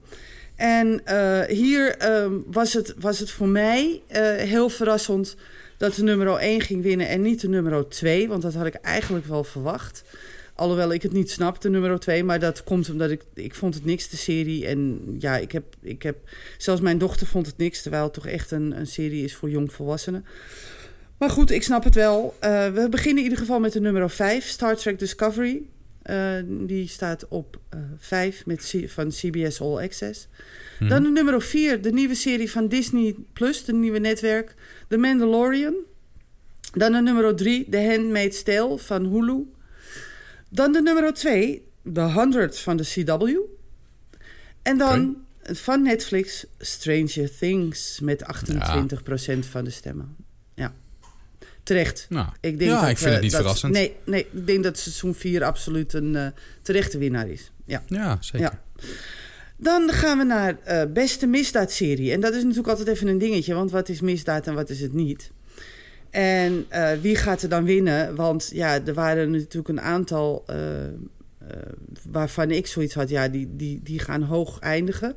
[0.56, 5.36] En eh, hier ehm, was, het, was het voor mij eh, heel verrassend
[5.78, 8.28] dat de nummer 1 ging winnen en niet de nummer 2.
[8.28, 10.04] Want dat had ik eigenlijk wel verwacht.
[10.56, 12.24] Alhoewel ik het niet snapte, nummer 2.
[12.24, 13.22] Maar dat komt omdat ik...
[13.34, 14.68] Ik vond het niks, de serie.
[14.68, 15.64] En ja, ik heb...
[15.82, 16.18] Ik heb
[16.58, 17.82] zelfs mijn dochter vond het niks.
[17.82, 20.26] Terwijl het toch echt een, een serie is voor jongvolwassenen.
[21.24, 22.36] Maar goed, ik snap het wel.
[22.42, 24.48] Uh, we beginnen in ieder geval met de nummer 5.
[24.48, 25.62] Star Trek Discovery.
[26.06, 30.28] Uh, die staat op uh, 5 met van CBS All Access.
[30.78, 30.88] Hmm.
[30.88, 31.82] Dan de nummer 4.
[31.82, 33.66] De nieuwe serie van Disney Plus.
[33.66, 34.56] De nieuwe netwerk.
[34.88, 35.74] The Mandalorian.
[36.74, 37.70] Dan de nummer 3.
[37.70, 39.46] The Handmaid's Tale van Hulu.
[40.50, 43.28] Dan de nummer 2, The 100 van de CW.
[44.62, 45.56] En dan okay.
[45.56, 48.26] van Netflix Stranger Things met 28%
[49.26, 49.42] ja.
[49.42, 50.16] van de stemmen.
[51.64, 52.06] Terecht.
[52.10, 53.74] Nou, ik denk ja, dat, ik vind het niet dat, verrassend.
[53.74, 56.28] Nee, nee, ik denk dat seizoen 4 absoluut een uh,
[56.62, 57.52] terechte winnaar is.
[57.66, 58.40] Ja, ja zeker.
[58.40, 58.86] Ja.
[59.58, 62.12] Dan gaan we naar uh, beste misdaadserie.
[62.12, 64.80] En dat is natuurlijk altijd even een dingetje, want wat is misdaad en wat is
[64.80, 65.32] het niet?
[66.10, 66.68] En
[67.02, 68.16] wie gaat er dan winnen?
[68.16, 70.46] Want ja, er waren natuurlijk een aantal
[72.12, 75.16] waarvan ik zoiets had, ja, die, die, die gaan hoog eindigen.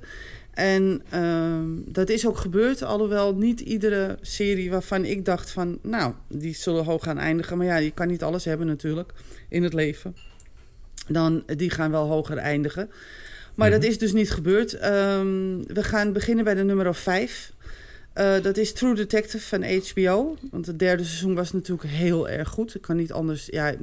[0.57, 6.15] En ehm, dat is ook gebeurd, alhoewel niet iedere serie waarvan ik dacht van, nou,
[6.29, 7.57] die zullen hoog gaan eindigen.
[7.57, 9.13] Maar ja, je kan niet alles hebben natuurlijk
[9.49, 10.17] in het leven.
[11.09, 12.91] Dan, die gaan wel hoger eindigen.
[13.55, 14.73] Maar dat is dus niet gebeurd.
[14.73, 17.53] Um, we gaan beginnen bij de nummer 5.
[18.19, 20.37] Uh, dat is True Detective van HBO.
[20.51, 22.75] Want het derde seizoen was natuurlijk heel erg goed.
[22.75, 23.47] Ik kan niet anders...
[23.51, 23.75] Ja,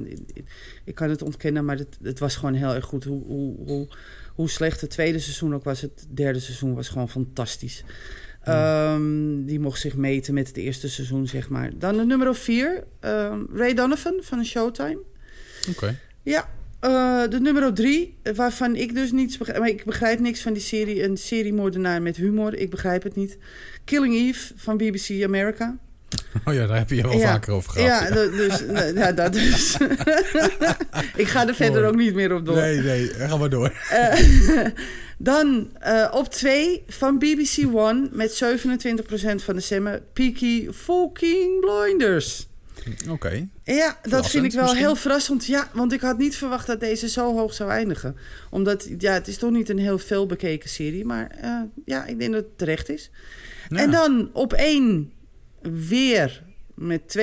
[0.84, 3.04] ik kan het ontkennen, maar het, het was gewoon heel erg goed.
[3.04, 3.88] Hoe, hoe, hoe,
[4.34, 7.84] hoe, slecht het tweede seizoen ook was, het derde seizoen was gewoon fantastisch.
[8.44, 8.94] Ja.
[8.94, 11.70] Um, die mocht zich meten met het eerste seizoen, zeg maar.
[11.78, 14.98] Dan de nummer vier, um, Ray Donovan van Showtime.
[15.60, 15.70] Oké.
[15.70, 15.98] Okay.
[16.22, 16.48] Ja,
[16.84, 19.58] uh, de nummer drie, waarvan ik dus niets begrijp.
[19.58, 21.04] Maar ik begrijp niks van die serie.
[21.04, 22.54] Een seriemoordenaar met humor.
[22.54, 23.38] Ik begrijp het niet.
[23.84, 25.76] Killing Eve van BBC America.
[26.44, 27.32] Oh ja, daar heb je wel ja.
[27.32, 27.88] vaker over gehad.
[27.88, 28.30] Ja, ja.
[28.30, 28.64] dus,
[29.02, 29.76] ja dat dus.
[31.22, 32.56] ik ga er verder ook niet meer op door.
[32.56, 33.72] Nee, nee, ga maar door.
[33.92, 34.66] Uh,
[35.18, 40.02] dan uh, op twee van BBC One met 27% van de stemmen.
[40.12, 42.48] Peaky Fucking Blinders.
[43.02, 43.10] Oké.
[43.10, 43.48] Okay.
[43.64, 44.82] Ja, dat vind ik wel misschien?
[44.82, 45.46] heel verrassend.
[45.46, 48.16] Ja, want ik had niet verwacht dat deze zo hoog zou eindigen.
[48.50, 51.04] Omdat, ja, het is toch niet een heel veel bekeken serie.
[51.04, 53.10] Maar uh, ja, ik denk dat het terecht is.
[53.68, 53.76] Ja.
[53.76, 55.12] En dan op één
[55.62, 56.42] weer
[56.74, 57.18] met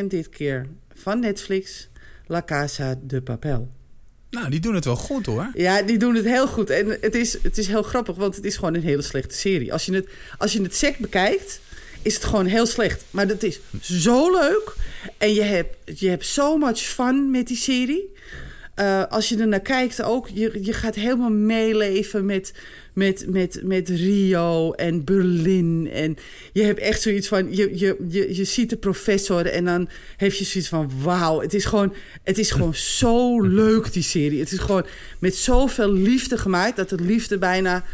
[0.00, 1.90] 32% dit keer van Netflix.
[2.26, 3.70] La Casa de Papel.
[4.30, 5.50] Nou, die doen het wel goed hoor.
[5.54, 6.70] Ja, die doen het heel goed.
[6.70, 9.72] En het is, het is heel grappig, want het is gewoon een hele slechte serie.
[9.72, 11.60] Als je het, als je het sec bekijkt,
[12.02, 13.04] is het gewoon heel slecht.
[13.10, 14.74] Maar dat is zo leuk.
[15.18, 18.10] En je hebt, je hebt so much fun met die serie.
[18.76, 22.52] Uh, als je er naar kijkt ook, je, je gaat helemaal meeleven met,
[22.92, 25.88] met, met, met Rio en Berlin.
[25.92, 26.16] En
[26.52, 30.32] je hebt echt zoiets van, je, je, je, je ziet de professor en dan heb
[30.32, 34.40] je zoiets van, wauw, het is gewoon, het is gewoon zo leuk die serie.
[34.40, 34.86] Het is gewoon
[35.18, 37.84] met zoveel liefde gemaakt dat het liefde bijna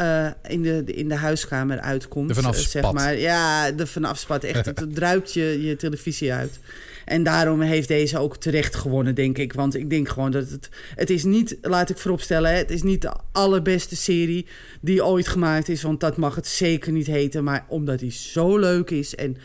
[0.00, 2.28] uh, in, de, in de huiskamer uitkomt.
[2.28, 2.70] De vanaf spat.
[2.70, 3.18] Zeg maar.
[3.18, 4.44] Ja, de vanaf spat.
[4.44, 6.58] Echt, het druipt je, je televisie uit.
[7.04, 9.52] En daarom heeft deze ook terecht gewonnen, denk ik.
[9.52, 10.68] Want ik denk gewoon dat het...
[10.94, 12.54] Het is niet, laat ik vooropstellen...
[12.54, 14.46] het is niet de allerbeste serie
[14.80, 15.82] die ooit gemaakt is.
[15.82, 17.44] Want dat mag het zeker niet heten.
[17.44, 19.36] Maar omdat hij zo leuk is en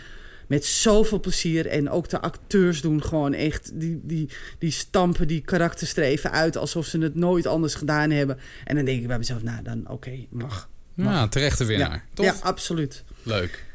[0.52, 1.68] met zoveel plezier.
[1.68, 3.72] En ook de acteurs doen gewoon echt...
[3.74, 6.58] die, die, die stampen die karakterstreven uit...
[6.58, 8.38] alsof ze het nooit anders gedaan hebben.
[8.64, 11.14] En dan denk ik bij mezelf, nou dan oké, okay, mag, mag.
[11.14, 12.26] Ja, terechte winnaar, ja, toch?
[12.26, 13.04] Ja, absoluut.
[13.24, 13.66] Leuk.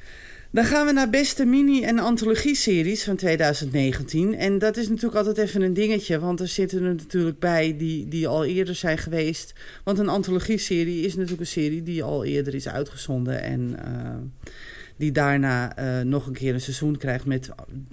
[0.50, 4.34] Dan gaan we naar beste mini- en antologie-series van 2019.
[4.34, 6.18] En dat is natuurlijk altijd even een dingetje.
[6.18, 9.52] Want er zitten er natuurlijk bij die, die al eerder zijn geweest.
[9.84, 13.42] Want een antologie-serie is natuurlijk een serie die al eerder is uitgezonden.
[13.42, 14.52] En uh,
[14.96, 17.50] die daarna uh, nog een keer een seizoen krijgt met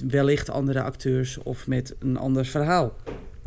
[0.08, 2.96] wellicht andere acteurs of met een ander verhaal.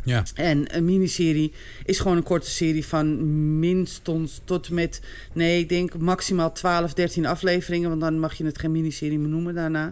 [0.03, 0.23] Ja.
[0.33, 1.53] En een miniserie
[1.85, 5.01] is gewoon een korte serie van minstens tot met...
[5.33, 7.89] Nee, ik denk maximaal 12, 13 afleveringen.
[7.89, 9.91] Want dan mag je het geen miniserie meer noemen daarna.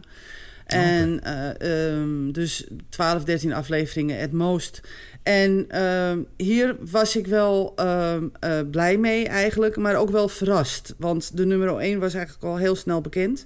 [0.66, 1.56] En okay.
[1.62, 4.82] uh, um, dus 12, 13 afleveringen het most.
[5.24, 10.96] En uh, hier was ik wel uh, uh, blij mee eigenlijk, maar ook wel verrast.
[10.98, 13.46] Want de nummer 1 was eigenlijk al heel snel bekend.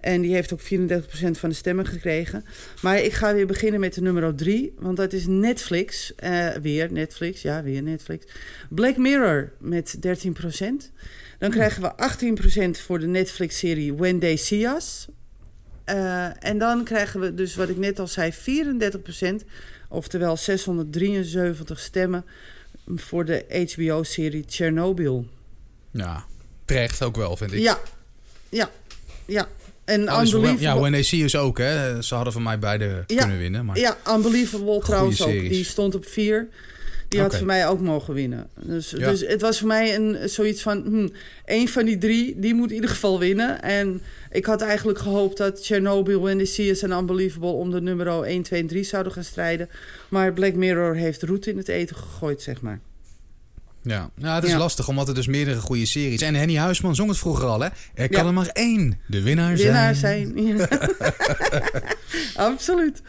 [0.00, 0.64] En die heeft ook 34%
[1.30, 2.44] van de stemmen gekregen.
[2.82, 4.74] Maar ik ga weer beginnen met de nummer 3.
[4.78, 6.12] Want dat is Netflix.
[6.24, 7.42] Uh, weer Netflix.
[7.42, 8.26] Ja, weer Netflix.
[8.70, 10.00] Black Mirror met 13%.
[11.38, 11.92] Dan krijgen we
[12.78, 15.08] 18% voor de Netflix-serie When They See Us.
[15.86, 19.46] Uh, en dan krijgen we dus, wat ik net al zei, 34%.
[19.88, 22.24] Oftewel 673 stemmen
[22.86, 25.26] voor de HBO-serie Chernobyl.
[25.90, 26.24] Ja,
[26.64, 27.58] terecht ook wel, vind ik.
[27.60, 27.78] Ja,
[28.48, 28.70] ja,
[29.24, 29.48] ja.
[29.84, 30.60] En Well- Unbelievable...
[30.60, 32.02] ja, When They See Us ook, hè.
[32.02, 33.64] Ze hadden van mij beide Ja, kunnen winnen.
[33.64, 33.78] Maar...
[33.78, 35.30] Ja, Unbelievable trouwens ook.
[35.30, 36.48] Die stond op vier.
[37.12, 38.46] Die had voor mij ook mogen winnen.
[38.60, 39.10] Dus, Ja.
[39.10, 40.82] dus het was voor mij een, zoiets van...
[40.84, 41.08] Hm,
[41.44, 43.62] één van die drie, die moet in ieder geval winnen.
[43.62, 47.50] En ik had eigenlijk gehoopt dat Chernobyl, They See Us en Unbelievable...
[47.52, 49.68] om de nummer 1, 2 en 3 zouden gaan strijden.
[50.08, 52.80] Maar Black Mirror heeft roet in het eten gegooid, zeg maar.
[53.84, 54.58] Ja, nou, het is Ja.
[54.58, 56.20] lastig, omdat er dus meerdere goede series...
[56.20, 57.68] En Henny Huisman zong het vroeger al, hè.
[57.94, 58.26] Er kan Ja.
[58.26, 60.32] er maar één de winnaar, Winnaar zijn.
[60.36, 60.56] zijn.
[60.56, 60.68] Ja.
[62.50, 63.02] Absoluut.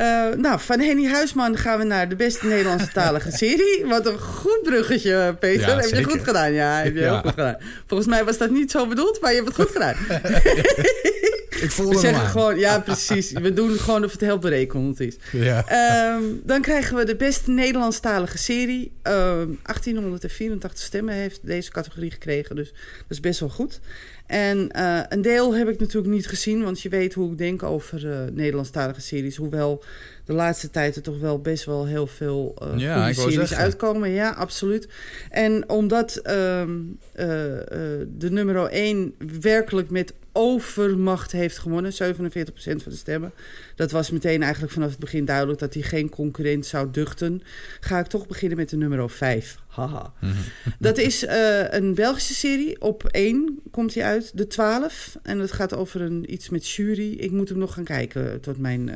[0.00, 3.84] Eh, nou, van Henny Huisman gaan we naar de beste Nederlandse talige serie.
[3.86, 5.68] Wat een goed bruggetje, Peter.
[5.68, 6.52] Ja, heb je goed gedaan?
[6.52, 7.56] Ja, heb je heel goed gedaan.
[7.86, 9.94] Volgens mij was dat niet zo bedoeld, maar je hebt het goed gedaan.
[11.50, 12.30] Ik We voelde hem zeggen aan.
[12.30, 13.32] gewoon, ja, precies.
[13.32, 15.16] We doen gewoon of het heel berekenend is.
[15.32, 15.66] Ja.
[15.66, 18.92] Ehm, dan krijgen we de beste Nederlandstalige serie.
[19.02, 23.80] Ehm 1884 stemmen heeft deze categorie gekregen, dus dat is best wel goed.
[24.26, 27.62] En eh, een deel heb ik natuurlijk niet gezien, want je weet hoe ik denk
[27.62, 29.36] over eh Nederlandstalige series.
[29.36, 29.84] Hoewel
[30.30, 33.56] de laatste tijd er toch wel best wel heel veel eh Ja, goede series zeggen.
[33.56, 34.10] uitkomen.
[34.10, 34.88] Ja, absoluut.
[35.30, 36.78] En omdat ehm,
[37.12, 43.32] eh, eh, de nummer 1 werkelijk met overmacht heeft gewonnen, 47% van de stemmen.
[43.76, 47.42] Dat was meteen eigenlijk vanaf het begin duidelijk dat hij geen concurrent zou duchten.
[47.80, 49.56] Ga ik toch beginnen met de nummer 5.
[49.68, 50.12] Haha.
[50.78, 51.26] Dat is
[51.70, 52.80] een Belgische serie.
[52.80, 54.30] Op 1 komt hij uit.
[54.34, 55.16] De 12.
[55.22, 57.12] En het gaat over een, iets met jury.
[57.12, 58.90] Ik moet hem nog gaan kijken tot mijn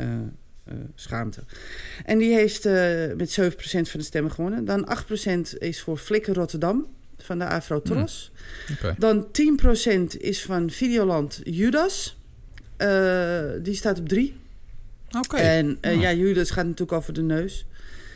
[0.64, 1.40] eh, schaamte.
[2.04, 4.64] En die heeft eh, met 7% van de stemmen gewonnen.
[4.64, 8.32] Dan 8% is voor Flikker Rotterdam van de Afro Tros.
[8.72, 8.94] Oké.
[8.98, 12.16] Dan 10% is van Videoland Judas.
[12.76, 14.36] Eh, die staat op 3.
[15.18, 15.36] Oké.
[15.36, 16.00] En Ah.
[16.00, 17.66] ja, Judas gaat natuurlijk over de neus.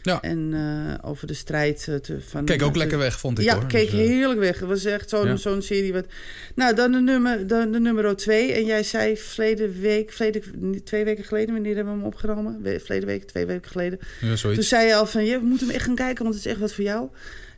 [0.03, 0.21] Ja.
[0.21, 2.45] En eh, over de strijd eh, te, van...
[2.45, 3.67] Keek ook lekker weg, vond ik ja, hoor.
[3.67, 4.59] keek Dus, eh, heerlijk weg.
[4.59, 5.37] Het was echt zo'n Ja.
[5.37, 5.93] zo'n serie.
[5.93, 6.07] Wat...
[6.55, 8.53] Nou, dan de nummer, dan de nummer twee.
[8.53, 10.43] En jij zei verleden week, verleden,
[10.85, 12.61] twee weken geleden, wanneer hebben we hem opgenomen?
[12.63, 13.99] Verleden week, twee weken geleden.
[14.21, 16.51] ja, Toen zei je al van, je moet hem echt gaan kijken, want het is
[16.51, 17.09] echt wat voor jou.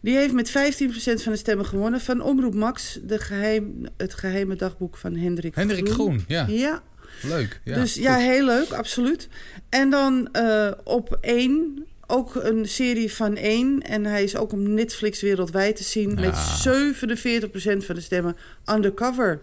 [0.03, 0.53] Die heeft met 15%
[1.23, 2.01] van de stemmen gewonnen.
[2.01, 6.47] Van Omroep Max, de geheim, het geheime dagboek van Hendrik Hendrik Groen, ja.
[6.49, 6.83] Ja,
[7.23, 7.61] Leuk.
[7.65, 8.03] Ja, dus goed.
[8.03, 9.29] ja, heel leuk, absoluut.
[9.69, 10.29] En dan
[10.85, 13.81] op één, ook een serie van één.
[13.83, 16.11] En hij is ook op Netflix wereldwijd te zien.
[16.11, 16.21] Ja.
[16.21, 16.35] Met
[17.83, 19.41] 47% van de stemmen undercover.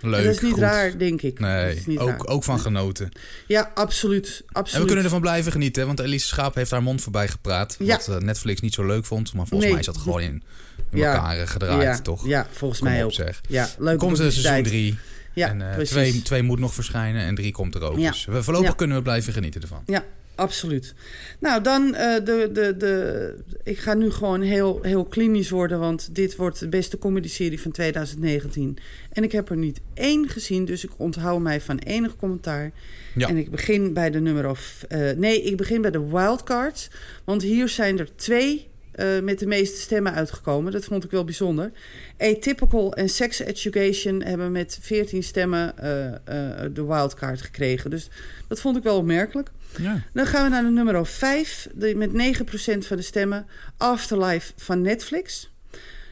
[0.00, 0.60] Leuk, en dat is niet goed.
[0.60, 1.38] raar, denk ik.
[1.38, 2.26] Nee, ook, raar.
[2.26, 3.08] ook van genoten.
[3.46, 4.42] Ja, absoluut.
[4.46, 4.72] absoluut.
[4.74, 7.76] En we kunnen ervan blijven genieten, want Elise Schaap heeft haar mond voorbij gepraat.
[7.78, 7.96] Ja.
[7.96, 9.70] Wat eh, Netflix niet zo leuk vond, maar volgens Nee.
[9.70, 10.42] mij is dat gewoon in,
[10.90, 11.14] in Ja.
[11.14, 12.26] elkaar eh, gedraaid, ja, toch?
[12.26, 13.12] Ja, volgens Kom mij op, ook.
[13.14, 13.40] zeg.
[13.48, 13.98] Ja, leuk.
[13.98, 14.98] Komt er seizoen drie
[15.34, 15.90] Ja, en precies.
[15.90, 17.98] twee, twee moet nog verschijnen en drie komt er ook.
[17.98, 18.10] Ja.
[18.10, 19.82] Dus we, voorlopig kunnen we blijven genieten ervan.
[19.86, 20.04] Ja,
[20.38, 20.94] absoluut.
[21.38, 23.34] Nou, dan eh, de, de, de...
[23.62, 25.78] Ik ga nu gewoon heel, heel klinisch worden...
[25.78, 28.76] want dit wordt de beste comedy-serie van 2019.
[29.12, 30.64] En ik heb er niet één gezien...
[30.64, 32.72] dus ik onthoud mij van enig commentaar.
[33.14, 33.28] Ja.
[33.28, 34.48] En ik begin bij de nummer...
[34.48, 36.90] Of, eh, nee, ik begin bij de wildcards.
[37.24, 38.68] Want hier zijn er twee...
[38.98, 40.72] eh, met de meeste stemmen uitgekomen.
[40.72, 41.70] Dat vond ik wel bijzonder.
[42.18, 47.90] Atypical en Sex Education hebben met 14 stemmen eh, eh, de wildcard gekregen.
[47.90, 48.08] Dus
[48.48, 49.50] dat vond ik wel opmerkelijk.
[49.80, 50.02] Ja.
[50.12, 53.46] Dan gaan we naar de nummer 5, met 9% van de stemmen.
[53.76, 55.50] Afterlife van Netflix.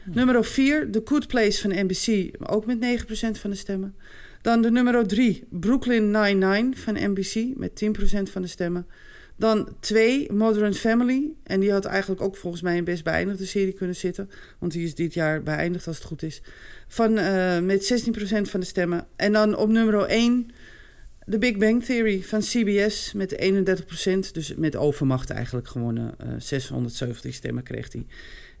[0.05, 3.95] Nummer 4, The Good Place van NBC, ook met 9% van de stemmen.
[4.41, 8.87] Dan de nummer 3, Brooklyn Nine-Nine van NBC, met 10% van de stemmen.
[9.37, 11.33] Dan 2, Modern Family.
[11.43, 14.29] En die had eigenlijk ook volgens mij een best beëindigde serie kunnen zitten.
[14.59, 16.41] Want die is dit jaar beëindigd als het goed is.
[16.87, 19.07] Van, eh, met 16% van de stemmen.
[19.15, 20.51] En dan op nummer 1,
[21.29, 24.33] The Big Bang Theory van CBS met 31%.
[24.33, 26.13] Dus met overmacht eigenlijk gewonnen.
[26.17, 28.05] Eh 670 stemmen kreeg hij.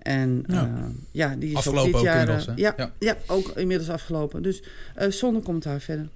[0.07, 0.55] En Ja.
[0.55, 0.91] ja,
[1.29, 2.19] ja die is Afgelopen ook dit ook jaar...
[2.19, 2.93] inmiddels, eh, ja, Ja.
[2.99, 3.17] ja.
[3.27, 4.43] ook inmiddels afgelopen.
[4.43, 4.61] Dus
[4.95, 6.07] eh, zonder commentaar verder.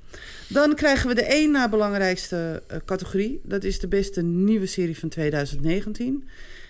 [0.47, 3.39] Dan krijgen we de één na belangrijkste eh, categorie.
[3.43, 6.27] Dat is de beste nieuwe serie van 2019.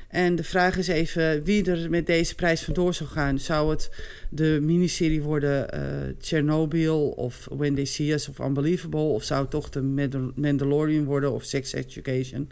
[0.08, 3.40] En de vraag is even wie er met deze prijs vandoor zou gaan.
[3.40, 3.90] Zou het
[4.30, 5.82] de miniserie worden eh
[6.22, 9.00] Chernobyl of When They See Us of Unbelievable?
[9.00, 12.50] Of zou het toch de Mandal- Mandalorian worden of Sex Education?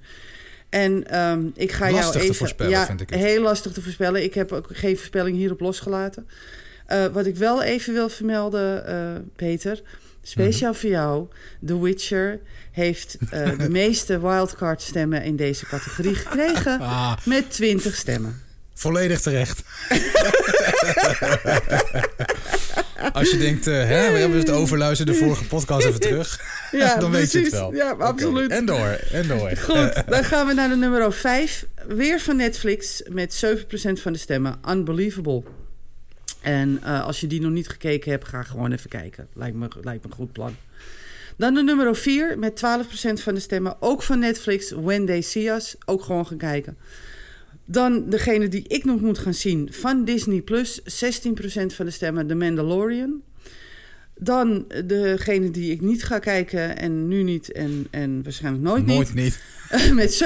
[0.70, 2.36] En ehm, ik ga Lastig jou te even...
[2.36, 3.20] voorspellen, ja, vind ik het.
[3.20, 4.24] heel lastig te voorspellen.
[4.24, 6.28] Ik heb ook geen voorspelling hierop losgelaten.
[6.86, 8.96] Eh, wat ik wel even wil vermelden, eh,
[9.36, 9.82] Peter...
[10.22, 10.80] Speciaal Mhm.
[10.80, 11.28] voor jou.
[11.66, 12.40] The Witcher
[12.72, 16.80] heeft eh, de meeste wildcard stemmen in deze categorie gekregen.
[16.90, 18.42] Ah, Met 20 stemmen.
[18.74, 19.62] volledig terecht.
[23.14, 26.40] Als je denkt, eh, hè, we hebben het overluisterd de vorige podcast even terug.
[26.72, 27.74] Ja, dan weet je het wel.
[27.74, 28.52] Ja, absoluut.
[28.52, 29.52] En door, en door.
[29.58, 31.66] Goed, dan gaan we naar de nummer 5.
[31.88, 34.60] Weer van Netflix met 7% van de stemmen.
[34.70, 35.44] Unbelievable.
[36.42, 39.28] En uh, als je die nog niet gekeken hebt, ga gewoon even kijken.
[39.34, 40.56] Lijkt me, lijkt me een goed plan.
[41.38, 43.76] Dan de nummer 4 met 12% van de stemmen.
[43.80, 45.76] Ook van Netflix, When They See Us.
[45.86, 46.78] Ook gewoon gaan kijken.
[47.72, 50.82] Dan degene die ik nog moet gaan zien van Disney Plus.
[50.82, 50.84] 16%
[51.66, 53.22] van de stemmen, The Mandalorian.
[54.16, 59.14] Dan degene die ik niet ga kijken en nu niet en, en waarschijnlijk nooit, nooit
[59.14, 59.40] niet.
[59.72, 59.94] niet.
[59.94, 60.24] Met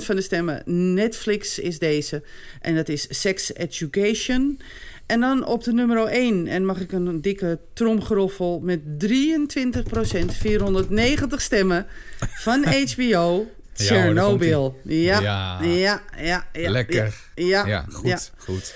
[0.00, 0.62] 17% van de stemmen.
[0.94, 2.22] Netflix is deze.
[2.60, 4.58] En dat is Sex Education.
[5.06, 6.46] En dan op de nummer 1.
[6.46, 11.86] En mag ik een dikke tromgeroffel met 23%, 490 stemmen
[12.18, 12.64] van
[12.94, 13.46] HBO.
[13.74, 14.74] Chernobyl.
[14.84, 17.14] Ja, ja, ja, ja, ja, Lekker.
[17.34, 18.74] Ja, ja goed, goed.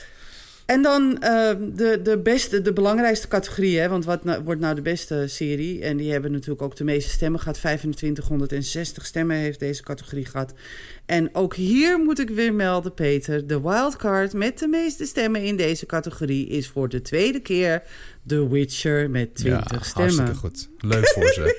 [0.69, 3.79] En dan uh, de, de beste, de belangrijkste categorie.
[3.79, 5.83] Hè, want wat nou, wordt nou de beste serie?
[5.83, 7.59] En die hebben natuurlijk ook de meeste stemmen gehad.
[7.59, 10.55] 2560 stemmen heeft deze categorie gehad.
[11.07, 13.47] En ook hier moet ik weer melden, Peter.
[13.47, 17.83] De wildcard met de meeste stemmen in deze categorie is voor de tweede keer
[18.27, 20.14] The Witcher met 20 ja, stemmen.
[20.14, 20.69] Hartstikke goed.
[20.79, 21.57] Leuk voor ze.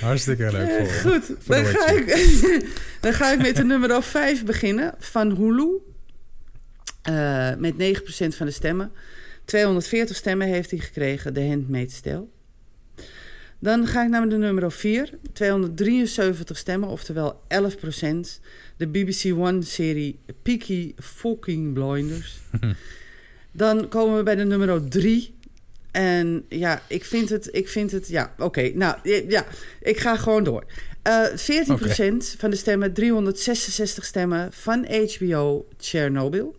[0.00, 2.06] hartstikke leuk voor Goed, voor dan, ga ik,
[3.00, 5.94] dan ga ik met de nummer 5 beginnen van Hulu.
[7.08, 8.92] Uh, met 9% van de stemmen.
[9.44, 12.26] 240 stemmen heeft hij gekregen, de Handmaid's Tale.
[13.58, 15.10] Dan ga ik naar de nummer 4.
[15.32, 18.40] 273 stemmen, oftewel 11%.
[18.76, 22.38] De BBC One-serie Peaky Fucking Blinders.
[23.52, 25.34] Dan komen we bij de nummer 3.
[25.90, 28.70] En ja, ik vind het, ik vind het, ja, oké.
[28.74, 28.96] nou,
[29.28, 29.46] ja,
[29.80, 30.64] ik ga gewoon door.
[31.06, 32.20] Uh, 14% okay.
[32.20, 36.56] van de stemmen, 366 stemmen van HBO Chernobyl.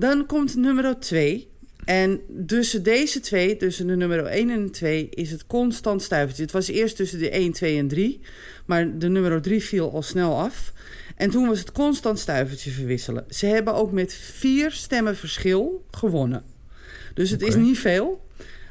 [0.00, 1.48] Dan komt nummer 2.
[1.84, 6.42] En tussen deze twee, tussen de nummer 1 en 2, is het constant stuivertje.
[6.42, 8.20] Het was eerst tussen de 1, 2 en 3.
[8.66, 10.72] Maar de nummer 3 viel al snel af.
[11.16, 13.24] En toen was het constant stuivertje verwisselen.
[13.28, 16.42] Ze hebben ook met vier stemmen verschil gewonnen.
[17.14, 17.56] Dus het okay.
[17.56, 18.28] is niet veel.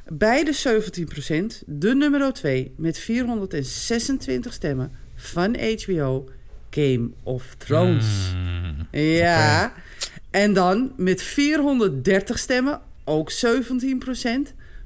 [0.08, 1.64] Beide 17%.
[1.66, 6.30] De nummer 2 met 426 stemmen van HBO
[6.70, 8.34] Game of Thrones.
[8.36, 9.66] Mm, ja.
[9.66, 9.88] Okay.
[10.32, 13.36] En dan met 430 stemmen, ook 17%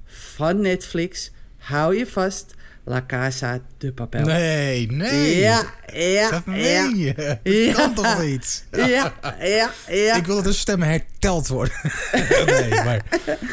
[0.05, 1.31] van Netflix.
[1.57, 2.53] Hou je vast.
[2.85, 4.25] La Casa de Papel.
[4.25, 5.37] Nee, nee.
[5.37, 5.63] Ja,
[5.93, 6.29] ja.
[6.29, 7.13] Dat meen je.
[7.15, 7.73] Dat ja.
[7.73, 8.65] kan toch niet?
[8.71, 10.15] Ja, ja, ja.
[10.19, 11.73] Ik wil dat de stemmen herteld worden.
[12.45, 13.01] nee, maar...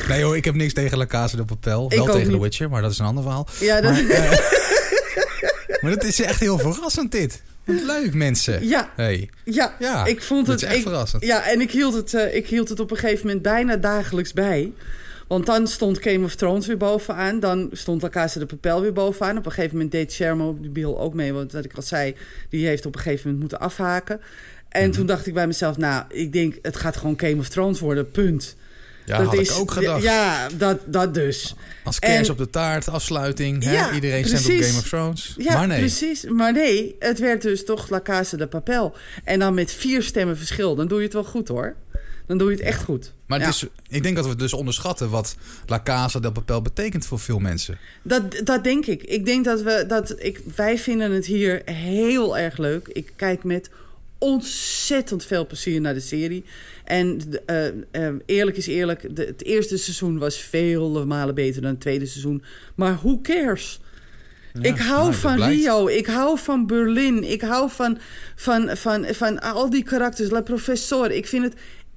[0.08, 1.84] Nee hoor, ik heb niks tegen La Casa de Papel.
[1.84, 2.30] Ik Wel tegen niet.
[2.30, 3.48] The Witcher, maar dat is een ander verhaal.
[3.60, 3.92] Ja, dat...
[3.92, 4.32] Maar, uh,
[5.80, 7.42] maar dat is echt heel verrassend dit.
[7.64, 8.66] Wat leuk, mensen.
[8.68, 9.28] Ja, Hey.
[9.44, 10.62] ja, Ja, ik vond dat het...
[10.64, 11.24] is echt ik, verrassend.
[11.24, 14.32] Ja, en ik hield, het, uh, ik hield het op een gegeven moment bijna dagelijks
[14.32, 14.72] bij.
[15.28, 17.40] Want dan stond Game of Thrones weer bovenaan.
[17.40, 19.38] Dan stond La Casa de Papel weer bovenaan.
[19.38, 21.32] Op een gegeven moment deed Chernobyl ook mee.
[21.32, 22.14] Want wat ik al zei,
[22.48, 24.20] die heeft op een gegeven moment moeten afhaken.
[24.68, 24.92] En Mhm.
[24.92, 28.10] toen dacht ik bij mezelf, nou, ik denk, het gaat gewoon Game of Thrones worden,
[28.10, 28.56] punt.
[29.04, 30.02] Ja, had ik ook gedacht.
[30.02, 31.54] Ja, dat, dat dus.
[31.84, 33.64] Als kers En- op de taart, afsluiting.
[33.64, 33.94] Hè?
[33.94, 34.62] Iedereen stemt op.
[34.64, 35.34] Game of Thrones.
[35.38, 35.78] Ja, maar nee.
[35.78, 36.24] precies.
[36.24, 38.96] Maar nee, het werd dus toch La Casa de Papel.
[39.24, 40.74] En dan met vier stemmen verschil.
[40.74, 41.74] Dan doe je het wel goed, hoor.
[42.26, 43.12] Dan doe je het echt goed.
[43.26, 43.44] Maar Ja.
[43.46, 45.34] het is, ik denk dat we dus onderschatten wat
[45.66, 47.78] La Casa del Papel betekent voor veel mensen.
[48.02, 49.02] Dat, dat denk ik.
[49.02, 52.88] Ik denk dat we dat ik, wij vinden het hier heel erg leuk.
[52.88, 53.70] Ik kijk met
[54.20, 56.44] ontzettend veel plezier naar de serie.
[56.84, 61.70] En eh, eh, eerlijk is eerlijk, de, het eerste seizoen was vele malen beter dan
[61.70, 62.42] het tweede seizoen.
[62.74, 63.80] Maar who cares?
[64.52, 65.54] Ja, ik hou nou, van blijkt.
[65.54, 67.98] Rio, ik hou van Berlin, ik hou van,
[68.36, 70.30] van, van, van al die karakters.
[70.30, 71.54] La Professor, ik vind het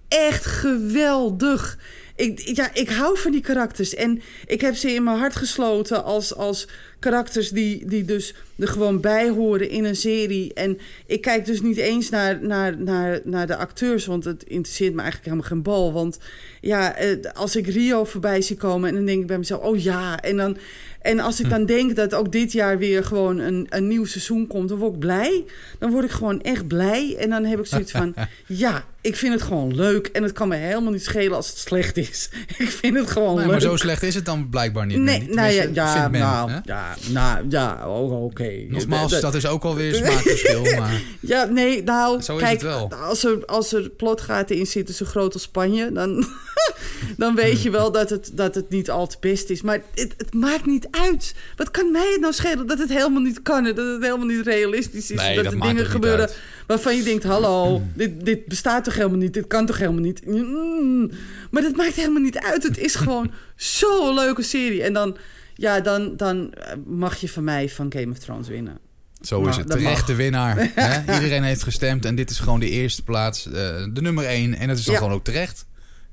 [0.07, 1.77] echt geweldig.
[2.15, 3.93] Ik, ja, ik hou van die karakters.
[3.93, 6.67] En ik heb ze in mijn hart gesloten als, als
[7.03, 10.53] karakters die, die dus er gewoon bij horen in een serie.
[10.53, 14.93] En ik kijk dus niet eens naar, naar, naar, naar de acteurs, want het interesseert
[14.93, 15.93] me eigenlijk helemaal geen bal.
[15.93, 16.19] Want
[16.61, 19.77] ja, eh, als ik Rio voorbij zie komen en dan denk ik bij mezelf, oh
[19.77, 20.19] ja.
[20.19, 20.57] En, dan,
[21.01, 24.47] en als ik dan denk dat ook dit jaar weer gewoon een, een nieuw seizoen
[24.47, 25.43] komt, dan word ik blij.
[25.79, 27.15] Dan word ik gewoon echt blij.
[27.19, 28.13] En dan heb ik zoiets van,
[28.47, 30.07] ja, ik vind het gewoon leuk.
[30.07, 32.29] En het kan me helemaal niet schelen als het slecht is.
[32.57, 33.51] ik vind het gewoon Nee, leuk.
[33.51, 34.97] maar zo slecht is het dan blijkbaar niet.
[34.97, 35.35] Nee, meer.
[35.35, 36.59] nou ja, ja, men, nou, hè?
[37.01, 38.65] Ja, nou, ja, oh, oké.
[38.67, 40.61] Nogmaals, Dat- dat is ook alweer smaakverschil.
[40.79, 42.91] Maar Ja, nee, nou, Zo is kijk, het wel.
[42.93, 46.25] Als, er, als er plotgaten in zitten zo groot als Spanje, dan,
[47.17, 49.61] dan weet je wel dat het, dat het niet al te best is.
[49.61, 51.35] Maar het, het maakt niet uit.
[51.55, 54.25] Wat kan mij het nou schelen dat het helemaal niet kan en dat het helemaal
[54.27, 55.17] niet realistisch is?
[55.17, 56.37] Nee, dat, dat er dingen gebeuren uit.
[56.67, 59.33] waarvan je denkt, hallo, dit, dit bestaat toch helemaal niet?
[59.33, 60.25] Dit kan toch helemaal niet?
[60.25, 61.11] Mm.
[61.51, 62.63] Maar dat maakt helemaal niet uit.
[62.63, 64.83] Het is gewoon zo'n leuke serie.
[64.83, 65.17] En dan,
[65.63, 68.77] ja, dan, dan eh, mag je van mij van Game of Thrones winnen.
[69.21, 69.67] Zo Nou, is het.
[69.67, 70.05] dat Terecht mag.
[70.05, 70.55] de winnaar.
[70.75, 71.13] hè?
[71.13, 73.45] Iedereen heeft gestemd en dit is gewoon de eerste plaats.
[73.45, 73.51] eh,
[73.93, 74.53] de nummer één.
[74.55, 74.99] En dat is dan Ja.
[74.99, 75.65] gewoon ook terecht.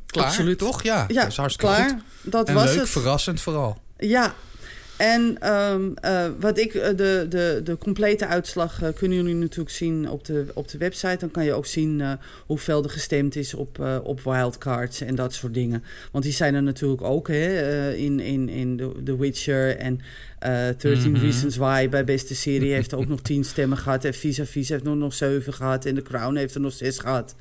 [0.07, 0.59] Klaar, Absoluut.
[0.59, 0.83] toch?
[0.83, 1.89] Ja, Ja, dat is hartstikke klaar.
[1.89, 2.33] goed.
[2.33, 2.89] Dat En was leuk, het.
[2.89, 3.81] verrassend vooral.
[3.99, 4.35] Ja,
[5.01, 9.71] en ehm, eh, wat ik, eh, de, de, de complete uitslag eh, kunnen jullie natuurlijk
[9.71, 11.17] zien op de, op de website.
[11.19, 12.13] Dan kan je ook zien eh,
[12.47, 15.83] hoeveel er gestemd is op, op wildcards en dat soort dingen.
[16.13, 20.01] Want die zijn er natuurlijk ook hè, in, in, in The, The Witcher en
[20.39, 21.21] eh 13 Mhm.
[21.21, 24.05] Reasons Why bij beste serie heeft ook nog 10 stemmen gehad.
[24.05, 26.99] En Vis Vis heeft nog, nog 7 gehad en The Crown heeft er nog 6
[26.99, 27.35] gehad.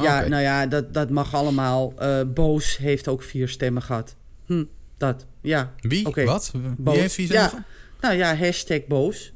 [0.00, 1.94] Ja, nou ja, dat, dat mag allemaal.
[2.34, 4.16] Boos heeft ook 4 stemmen gehad.
[4.46, 4.64] Hm,
[4.98, 5.72] dat, ja.
[5.80, 6.06] Wie?
[6.06, 6.24] Oké.
[6.24, 6.50] Wat?
[6.52, 6.96] Wie Boos.
[6.96, 7.64] heeft vier Ja.
[8.00, 9.32] Nou ja, hashtag boos.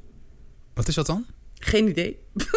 [0.74, 1.26] Wat is dat dan?
[1.58, 2.18] Geen idee.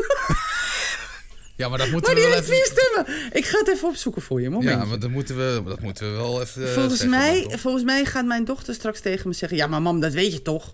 [1.55, 2.65] Ja, maar dat moeten Maar die we wel heeft even...
[2.75, 3.31] vier stemmen.
[3.33, 4.49] Ik ga het even opzoeken voor je.
[4.49, 4.69] Moment.
[4.79, 7.83] Ja, maar dat moeten we, dat moeten we wel even eh, volgens, zeggen mij, volgens
[7.83, 9.57] mij gaat mijn dochter straks tegen me zeggen...
[9.57, 10.71] Ja, maar mam, dat weet je toch?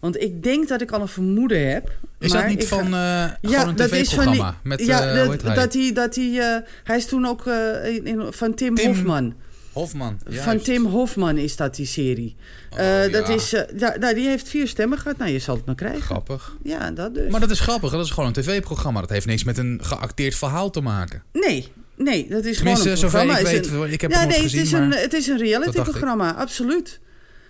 [0.00, 1.92] Want ik denk dat ik al een vermoeden heb.
[2.18, 4.32] Is dat niet ik ga- van eh gewoon Ja, een dat is van die...
[4.34, 4.60] tv-programma?
[4.62, 5.54] Met, ja, eh, dat, hij?
[5.54, 5.92] dat hij...
[5.92, 9.34] Dat hij, eh, hij is toen ook in, in- van Tim, Tim Hofman.
[9.72, 10.18] Hofman.
[10.28, 10.60] Van.
[10.60, 12.36] Tim Hofman is dat die serie.
[12.70, 13.34] Oh, Eh, dat ja.
[13.34, 13.54] is,
[14.00, 15.16] nou, die heeft vier stemmen gehad.
[15.18, 16.02] Nou, je zal het maar krijgen.
[16.02, 16.56] Grappig.
[16.62, 17.30] Ja, dat dus.
[17.30, 19.00] Maar dat is grappig, dat is gewoon een tv-programma.
[19.00, 21.22] Dat heeft niks met een geacteerd verhaal te maken.
[21.32, 23.38] Nee, nee, dat is Tenminste, gewoon een zover programma.
[23.38, 25.38] ik weet, een- ik heb ja, het nee, gezien, het is, een, het is een
[25.38, 27.00] reality-programma, absoluut.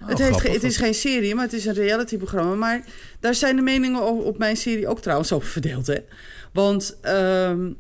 [0.02, 0.52] Oh, het, heeft, grappig.
[0.52, 2.54] het is geen serie, maar het is een reality-programma.
[2.54, 2.84] Maar
[3.20, 5.86] daar zijn de meningen op, op mijn serie ook trouwens over verdeeld.
[5.86, 5.96] Hè?
[6.52, 7.72] Want ehm,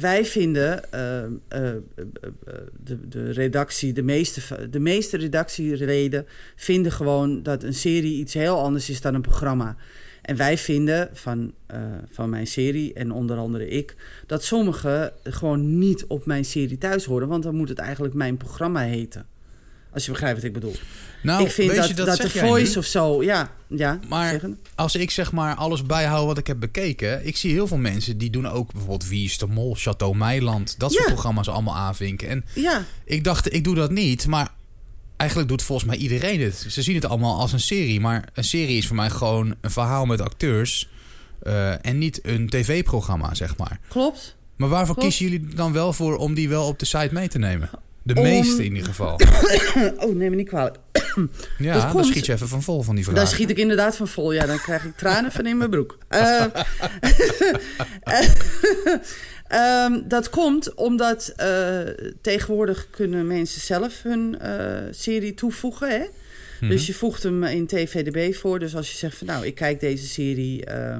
[0.00, 2.54] wij vinden, ehm, eh, eh, eh,
[2.84, 8.58] de, de redactie, de meeste, de meeste redactieleden vinden gewoon dat een serie iets heel
[8.58, 9.76] anders is dan een programma.
[10.22, 11.52] En wij vinden van,
[12.10, 13.96] van mijn serie, en onder andere ik,
[14.26, 17.28] dat sommige gewoon niet op mijn serie thuis horen.
[17.28, 19.26] Want dan moet het eigenlijk mijn programma heten.
[19.94, 20.74] Als je begrijpt wat ik bedoel.
[21.22, 23.98] Nou, ik vind weet dat, je, dat, dat, de voice of zo, ja, ja.
[24.08, 24.58] Maar- zeggen.
[24.74, 27.26] Als ik zeg maar alles bijhoud wat ik heb bekeken...
[27.26, 30.74] Ik zie heel veel mensen die doen ook bijvoorbeeld Wie is de Mol, Chateau Meiland...
[30.78, 31.12] Dat soort Ja.
[31.12, 32.28] programma's allemaal aanvinken.
[32.28, 34.48] En Ja, ik dacht, ik doe dat niet, maar...
[35.16, 36.66] Eigenlijk doet volgens mij iedereen het.
[36.68, 38.00] Ze zien het allemaal als een serie.
[38.00, 40.88] Maar een serie is voor mij gewoon een verhaal met acteurs...
[41.42, 43.80] eh, en niet een tv-programma, zeg maar.
[43.88, 44.36] klopt.
[44.56, 45.16] Maar waarvoor Klopt.
[45.16, 47.70] kiezen jullie dan wel voor om die wel op de site mee te nemen?
[48.02, 49.20] De Om- meeste in ieder geval.
[50.04, 50.76] Oh, neem me niet kwalijk.
[51.58, 53.16] Ja, dan schiet je even van vol van die vraag.
[53.16, 54.32] Daar schiet ik inderdaad van vol.
[54.32, 55.98] Ja, dan krijg ik tranen van in mijn broek.
[58.02, 58.28] Eh,
[59.84, 61.80] ehm, dat komt omdat eh,
[62.20, 65.90] tegenwoordig kunnen mensen zelf hun eh, serie toevoegen.
[65.90, 66.04] Hè?
[66.60, 66.70] Mhm.
[66.70, 68.58] Dus je voegt hem in TVDB voor.
[68.58, 70.98] Dus als je zegt van nou, ik kijk deze serie, eh,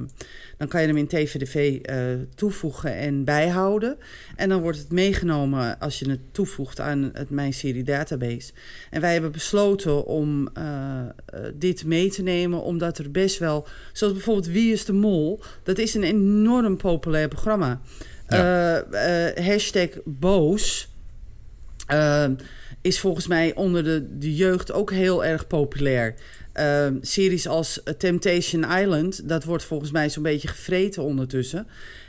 [0.62, 1.96] dan kan je hem in TVDB eh,
[2.34, 3.96] toevoegen en bijhouden.
[4.36, 8.52] En dan wordt het meegenomen als je het toevoegt aan het Mijn Serie Database.
[8.90, 11.06] En wij hebben besloten om eh, eh,
[11.54, 15.78] dit mee te nemen, omdat er best wel, zoals bijvoorbeeld Wie is de Mol, dat
[15.78, 17.80] is een enorm populair programma.
[19.34, 20.88] Hashtag boos.
[22.82, 26.14] Is volgens mij onder de, de jeugd ook heel erg populair.
[26.52, 31.66] Eh, series als Temptation Island, dat wordt volgens mij zo'n beetje gevreten ondertussen.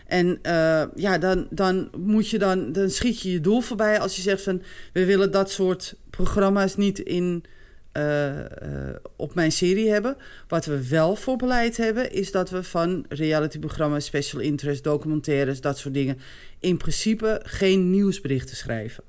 [0.08, 4.16] En eh, ja, dan, dan moet je dan, dan schiet je je doel voorbij als
[4.16, 4.62] je zegt van
[4.94, 7.44] we willen dat soort programma's niet in,
[7.92, 10.18] eh, eh, op mijn serie hebben.
[10.48, 15.78] Wat we wel voor beleid hebben, is dat we van realityprogramma's, special interest, documentaires, dat
[15.78, 16.20] soort dingen,
[16.60, 19.04] in principe geen nieuwsberichten schrijven.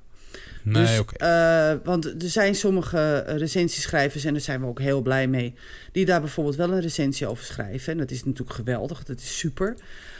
[0.65, 1.15] Nee, Dus, oké.
[1.15, 2.97] eh, want er zijn sommige
[3.27, 5.53] eh, recensieschrijvers, en daar zijn we ook heel blij mee,
[5.91, 7.91] die daar bijvoorbeeld wel een recensie over schrijven.
[7.93, 9.75] En dat is natuurlijk geweldig, dat is super.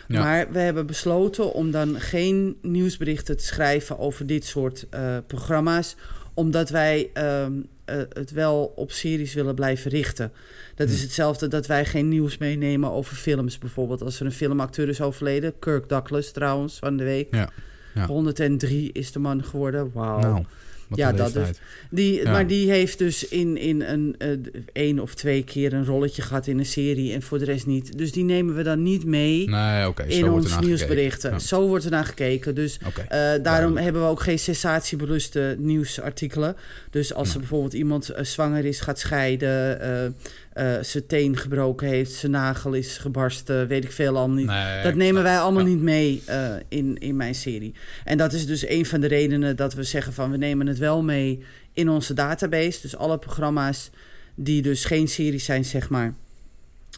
[0.08, 0.20] Ja.
[0.24, 5.96] Maar we hebben besloten om dan geen nieuwsberichten te schrijven over dit soort eh, programma's,
[6.34, 7.52] omdat wij ehm,
[7.86, 10.32] eh, het wel op series willen blijven richten.
[10.76, 11.02] Dat is Hm.
[11.04, 14.02] hetzelfde dat wij geen nieuws meenemen over films bijvoorbeeld.
[14.02, 17.34] Als er een filmacteur is overleden, Kirk Douglas trouwens, van de week.
[17.36, 17.50] Ja,
[17.96, 18.06] ja.
[18.06, 20.20] 103 is de man geworden, wauw.
[20.20, 20.44] Nou,
[20.90, 21.36] Ja, dat dus.
[21.36, 21.62] leeftijd.
[21.90, 22.32] Die, Ja.
[22.32, 24.30] Maar die heeft dus in, in een eh,
[24.74, 27.98] één of twee keer een rolletje gehad in een serie en voor de rest niet.
[27.98, 31.42] Dus die nemen we dan niet mee Nee, in ernaar nieuwsberichten.
[31.42, 32.56] Zo wordt er naar gekeken.
[32.56, 36.56] Dus eh, daarom hebben we ook geen sensatiebeluste nieuwsartikelen.
[36.90, 40.16] Dus als er bijvoorbeeld iemand eh, zwanger is, gaat scheiden,
[40.56, 44.46] eh, zijn teen gebroken heeft, zijn nagel is gebarsten, weet ik veel al niet.
[44.46, 45.70] Nee, Dat nemen wij allemaal ja.
[45.70, 47.74] niet mee eh, in, in mijn serie.
[48.04, 50.78] En dat is dus een van de redenen dat we zeggen van we nemen het
[50.78, 51.44] wel mee
[51.74, 52.82] in onze database.
[52.82, 53.90] Dus alle programma's
[54.36, 56.14] die dus geen series zijn, zeg maar.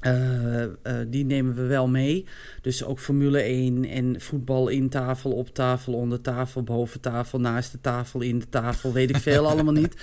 [0.02, 0.70] Eh, eh,
[1.08, 2.26] die nemen we wel mee.
[2.62, 7.72] Dus ook Formule 1 en voetbal in tafel, op tafel, onder tafel, boven tafel, naast
[7.72, 9.96] de tafel, in de tafel, weet ik veel allemaal niet.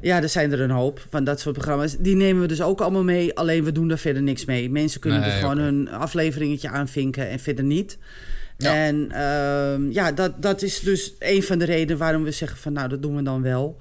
[0.00, 1.96] Ja, er zijn er een hoop van dat soort programma's.
[1.98, 4.70] Die nemen we dus ook allemaal mee, alleen we doen daar verder niks mee.
[4.70, 7.98] Mensen kunnen Nee, er gewoon hun afleveringetje aanvinken en verder niet.
[8.56, 8.74] Ja.
[8.74, 12.72] En ehm, ja, dat, dat is dus een van de redenen waarom we zeggen van
[12.72, 13.76] nou, dat doen we dan wel.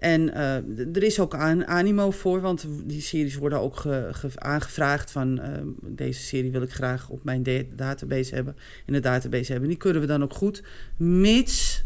[0.00, 0.54] En eh,
[0.96, 5.40] er is ook aan, animo voor, want die series worden ook ge- ge- aangevraagd van
[5.40, 9.68] ehm, deze serie wil ik graag op mijn da- database hebben, in de database hebben.
[9.68, 10.62] Die kunnen we dan ook goed,
[10.96, 11.84] mits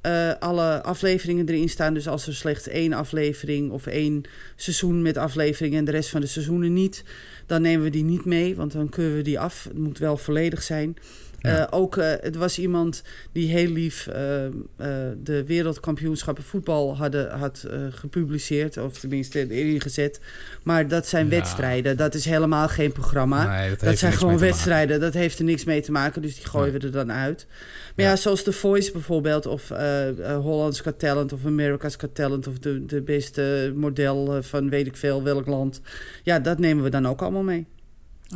[0.00, 1.94] eh, alle afleveringen erin staan.
[1.94, 4.22] Dus als er slechts één aflevering of één
[4.56, 7.04] seizoen met afleveringen en de rest van de seizoenen niet,
[7.46, 9.64] dan nemen we die niet mee, want dan keuren we die af.
[9.64, 10.96] Het moet wel volledig zijn.
[11.42, 11.66] Ja.
[11.66, 14.14] Eh, ook, eh, het was iemand die heel lief eh,
[15.22, 20.20] de wereldkampioenschappen voetbal hadden, had gepubliceerd, of tenminste erin gezet.
[20.62, 21.30] Maar dat zijn Ja.
[21.30, 23.58] wedstrijden, dat is helemaal geen programma.
[23.58, 26.72] Nee, dat, zijn gewoon wedstrijden, dat heeft er niks mee te maken, dus die gooien
[26.72, 27.46] we er dan uit.
[27.96, 28.16] Maar ja, Ja.
[28.16, 29.68] zoals The Voice bijvoorbeeld, of
[30.42, 34.96] Holland's Got Talent, of America's Got Talent, of de, de beste model van weet ik
[34.96, 35.80] veel welk land.
[36.22, 37.66] Ja, dat nemen we dan ook allemaal mee.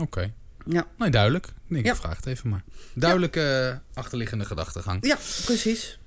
[0.00, 0.32] Oké.
[0.66, 0.86] Ja.
[0.98, 1.46] Nee, duidelijk.
[1.66, 1.96] Nee, ik Ja.
[1.96, 2.62] vraag het even maar.
[2.94, 3.40] Duidelijke
[3.94, 5.06] eh, achterliggende gedachtegang.
[5.06, 5.98] Ja, precies.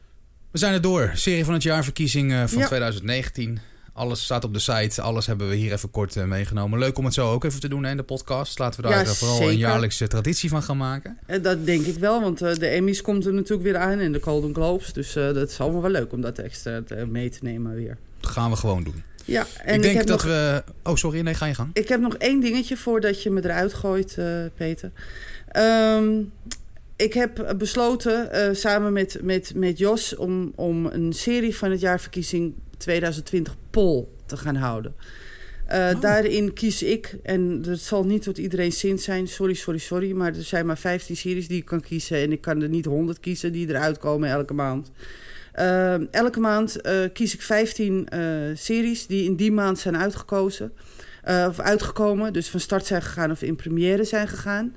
[0.51, 1.11] We zijn er door.
[1.13, 2.65] Serie van het jaar verkiezing eh, van Ja.
[2.67, 3.59] 2019.
[3.93, 5.01] Alles staat op de site.
[5.01, 6.79] Alles hebben we hier even kort eh, meegenomen.
[6.79, 8.59] Leuk om het zo ook even te doen hè, in de podcast.
[8.59, 9.51] Laten we daar Ja, vooral zeker.
[9.51, 11.17] een jaarlijkse traditie van gaan maken.
[11.25, 14.21] En dat denk ik wel, want de Emmys komt er natuurlijk weer aan en de
[14.21, 14.93] Golden Globes.
[14.93, 17.97] Dus dat is allemaal wel leuk om dat extra mee te nemen weer.
[18.19, 19.03] Dat gaan we gewoon doen.
[19.27, 20.63] Ja, en ik denk heb dat nog, we...
[20.83, 21.19] Oh, sorry.
[21.19, 21.69] Nee, ga je gang.
[21.73, 24.25] Ik heb nog één dingetje voordat je me eruit gooit, eh,
[24.55, 24.91] Peter.
[25.47, 26.21] Ehm,
[26.95, 31.79] ik heb besloten eh, samen met, met, met Jos om, om een serie van het
[31.79, 34.95] jaarverkiezing 2020 poll te gaan houden.
[35.65, 36.01] Eh, Oh.
[36.01, 40.35] Daarin kies ik, en dat zal niet tot iedereen zin zijn, sorry, sorry, sorry, maar
[40.35, 43.19] er zijn maar 15 series die ik kan kiezen en ik kan er niet 100
[43.19, 44.91] kiezen die eruit komen elke maand.
[45.57, 48.21] Ehm, elke maand eh, kies ik 15 eh,
[48.53, 50.73] series die in die maand zijn uitgekozen.
[51.23, 54.75] eh, of uitgekomen, dus van start zijn gegaan of in première zijn gegaan.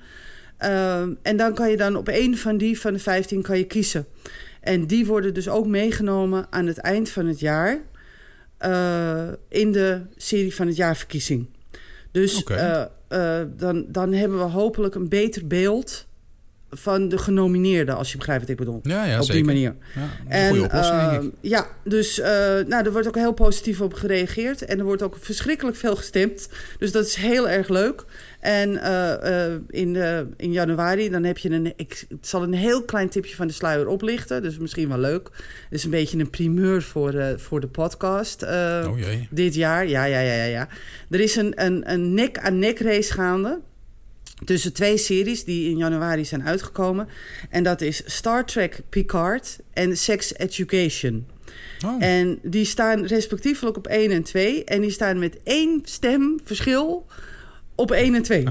[0.59, 3.65] Ehm, en dan kan je dan op één van die van de 15 kan je
[3.65, 4.07] kiezen.
[4.61, 7.81] En die worden dus ook meegenomen aan het eind van het jaar
[9.49, 11.49] in de serie van het jaarverkiezing.
[12.11, 12.45] Dus
[13.57, 16.07] dan, dan hebben we hopelijk een beter beeld
[16.71, 18.81] van de genomineerden, als je begrijpt wat ik bedoel.
[18.83, 19.35] Ja, ja op zeker.
[19.35, 19.75] die manier.
[19.95, 21.33] Ja, een goede oplossing, denk eh, ik.
[21.41, 22.27] Ja, dus uh,
[22.67, 24.65] nou, er wordt ook heel positief op gereageerd.
[24.65, 26.49] En er wordt ook verschrikkelijk veel gestemd.
[26.79, 28.05] Dus dat is heel erg leuk.
[28.41, 29.97] En uh, in,
[30.37, 31.73] in januari, dan heb je een...
[31.77, 34.43] Ik zal een heel klein tipje van de sluier oplichten.
[34.43, 35.29] Dus misschien wel leuk.
[35.69, 38.43] Het is een beetje een primeur voor, voor de podcast.
[38.43, 39.29] oh jee.
[39.31, 40.45] Dit jaar, ja, ja, ja, ja.
[40.45, 40.69] ja.
[41.11, 43.61] Er is een, een, een nek-aan-nek race gaande
[44.45, 47.09] tussen twee series die in januari zijn uitgekomen.
[47.51, 51.27] En dat is Star Trek Picard en Sex Education.
[51.85, 52.03] Oh.
[52.03, 54.65] En die staan respectievelijk op 1 en 2.
[54.65, 57.07] En die staan met één stem verschil
[57.75, 58.47] op 1 en 2.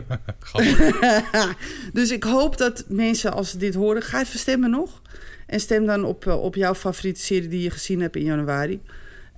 [1.93, 5.01] dus ik hoop dat mensen, als ze dit horen, ga even stemmen nog.
[5.47, 8.81] En stem dan op, op jouw favoriete serie die je gezien hebt in januari.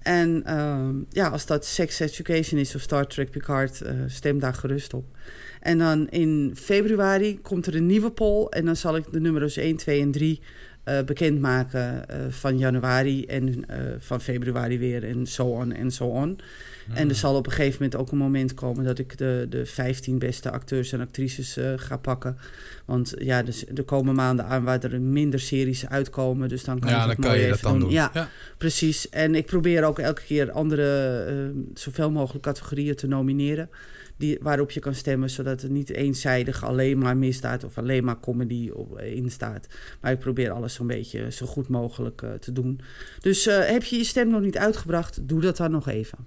[0.01, 4.53] En uh, ja, als dat Sex Education is of Star Trek Picard, uh, stem daar
[4.53, 5.05] gerust op.
[5.59, 8.45] En dan in februari komt er een nieuwe poll.
[8.45, 10.41] En dan zal ik de nummers 1, 2 en 3
[10.85, 13.63] uh, bekendmaken uh, van januari en uh,
[13.97, 15.03] van februari weer.
[15.03, 16.39] En zo so on en zo so on.
[16.85, 16.95] Hmm.
[16.95, 19.65] En er zal op een gegeven moment ook een moment komen dat ik de, de
[19.65, 22.37] 15 beste acteurs en actrices ga pakken.
[22.85, 26.49] Want ja, dus er komen maanden aan waar er minder series uitkomen.
[26.49, 27.81] Dus dan kan ja, ik dan kan je dat dan doen.
[27.81, 27.91] doen.
[27.91, 29.09] Ja, ja, precies.
[29.09, 33.69] En ik probeer ook elke keer andere, zoveel mogelijk categorieën te nomineren.
[34.21, 38.19] Die, waarop je kan stemmen, zodat er niet eenzijdig alleen maar misdaad of alleen maar
[38.19, 39.67] comedy op, in staat.
[40.01, 42.81] Maar ik probeer alles zo'n beetje zo goed mogelijk uh, te doen.
[43.19, 46.17] Dus uh, heb je je stem nog niet uitgebracht, doe dat dan nog even.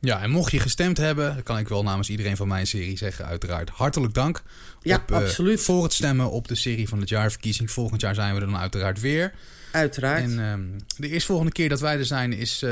[0.00, 2.96] Ja, en mocht je gestemd hebben, dan kan ik wel namens iedereen van mijn serie
[2.96, 4.42] zeggen, uiteraard hartelijk dank.
[4.80, 5.60] Ja, op, absoluut.
[5.60, 7.70] Voor het stemmen op de serie van het jaarverkiezing.
[7.70, 9.32] Volgend jaar zijn we er dan uiteraard weer.
[9.70, 10.22] Uiteraard.
[10.22, 12.70] En uh, de eerstvolgende keer dat wij er zijn is uh,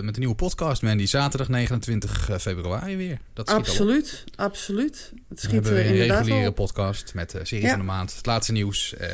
[0.00, 1.06] met een nieuwe podcast, Mandy.
[1.06, 3.18] Zaterdag 29 februari weer.
[3.32, 5.12] Dat absoluut, absoluut.
[5.28, 7.70] Het schiet we hebben een reguliere podcast met de serie ja.
[7.70, 9.06] van de maand, het laatste nieuws uh,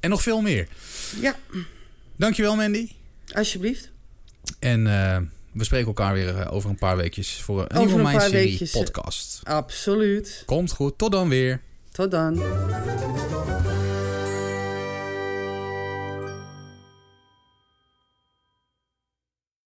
[0.00, 0.68] en nog veel meer.
[1.20, 1.36] Ja.
[2.16, 2.90] Dankjewel, Mandy.
[3.32, 3.90] Alsjeblieft.
[4.58, 5.16] En uh,
[5.52, 8.48] we spreken elkaar weer over een paar weekjes voor een over nieuwe een Mijn Serie
[8.48, 8.70] weekjes.
[8.70, 9.40] podcast.
[9.44, 10.42] Absoluut.
[10.46, 10.98] Komt goed.
[10.98, 11.60] Tot dan weer.
[11.92, 12.42] Tot dan.